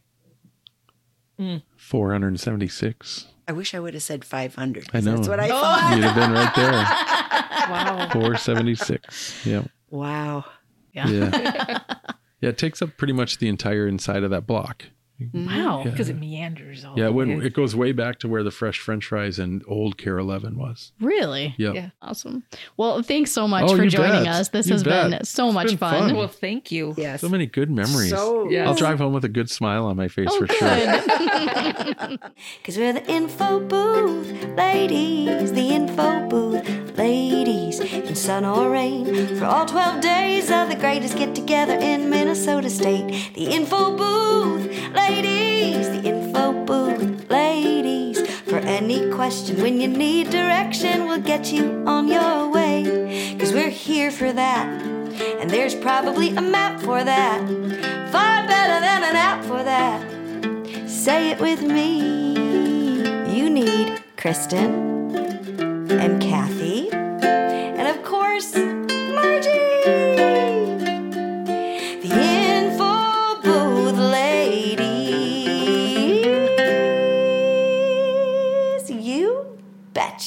[1.40, 1.62] Mm.
[1.76, 4.90] 476 I wish I would have said 500.
[4.94, 5.16] I know.
[5.18, 5.94] That's what I thought.
[5.96, 6.72] you'd have been right there
[7.70, 8.10] wow.
[8.12, 10.46] 476 yeah Wow.
[10.94, 11.08] Yeah.
[11.08, 11.80] yeah
[12.42, 14.86] yeah it takes up pretty much the entire inside of that block
[15.22, 15.45] Mm-hmm.
[15.47, 15.84] Wow.
[15.86, 19.05] because it meanders all Yeah, when it goes way back to where the fresh French
[19.05, 20.91] fries and old KARE Eleven was.
[20.99, 21.55] Really?
[21.57, 21.76] Yep.
[21.76, 21.89] Yeah.
[22.01, 22.43] Awesome.
[22.76, 24.36] Well, thanks so much Oh, for joining bet.
[24.36, 24.49] us.
[24.49, 25.11] This You has bet.
[25.11, 26.07] been so It's much been fun.
[26.09, 26.16] fun.
[26.18, 26.93] Well, thank you.
[26.97, 27.22] Yes.
[27.22, 28.09] So many good memories.
[28.09, 28.68] So Yes.
[28.68, 30.68] I'll drive home with a good smile on my face Oh, for sure.
[32.66, 39.38] Cause we're the info booth ladies, the info booth ladies, in sun or rain.
[39.38, 43.34] For all 12 days of the greatest get together in Minnesota State.
[43.34, 48.20] The info booth ladies, the info booth ladies.
[48.43, 53.36] For any question when you need direction, we'll get you on your way.
[53.39, 54.68] Cause we're here for that.
[55.39, 57.39] And there's probably a map for that.
[58.12, 60.89] Far better than an app for that.
[60.89, 62.26] Say it with me.
[63.36, 65.16] You need Kristen
[65.89, 66.85] and Kathy,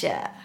[0.01, 0.38] betcha.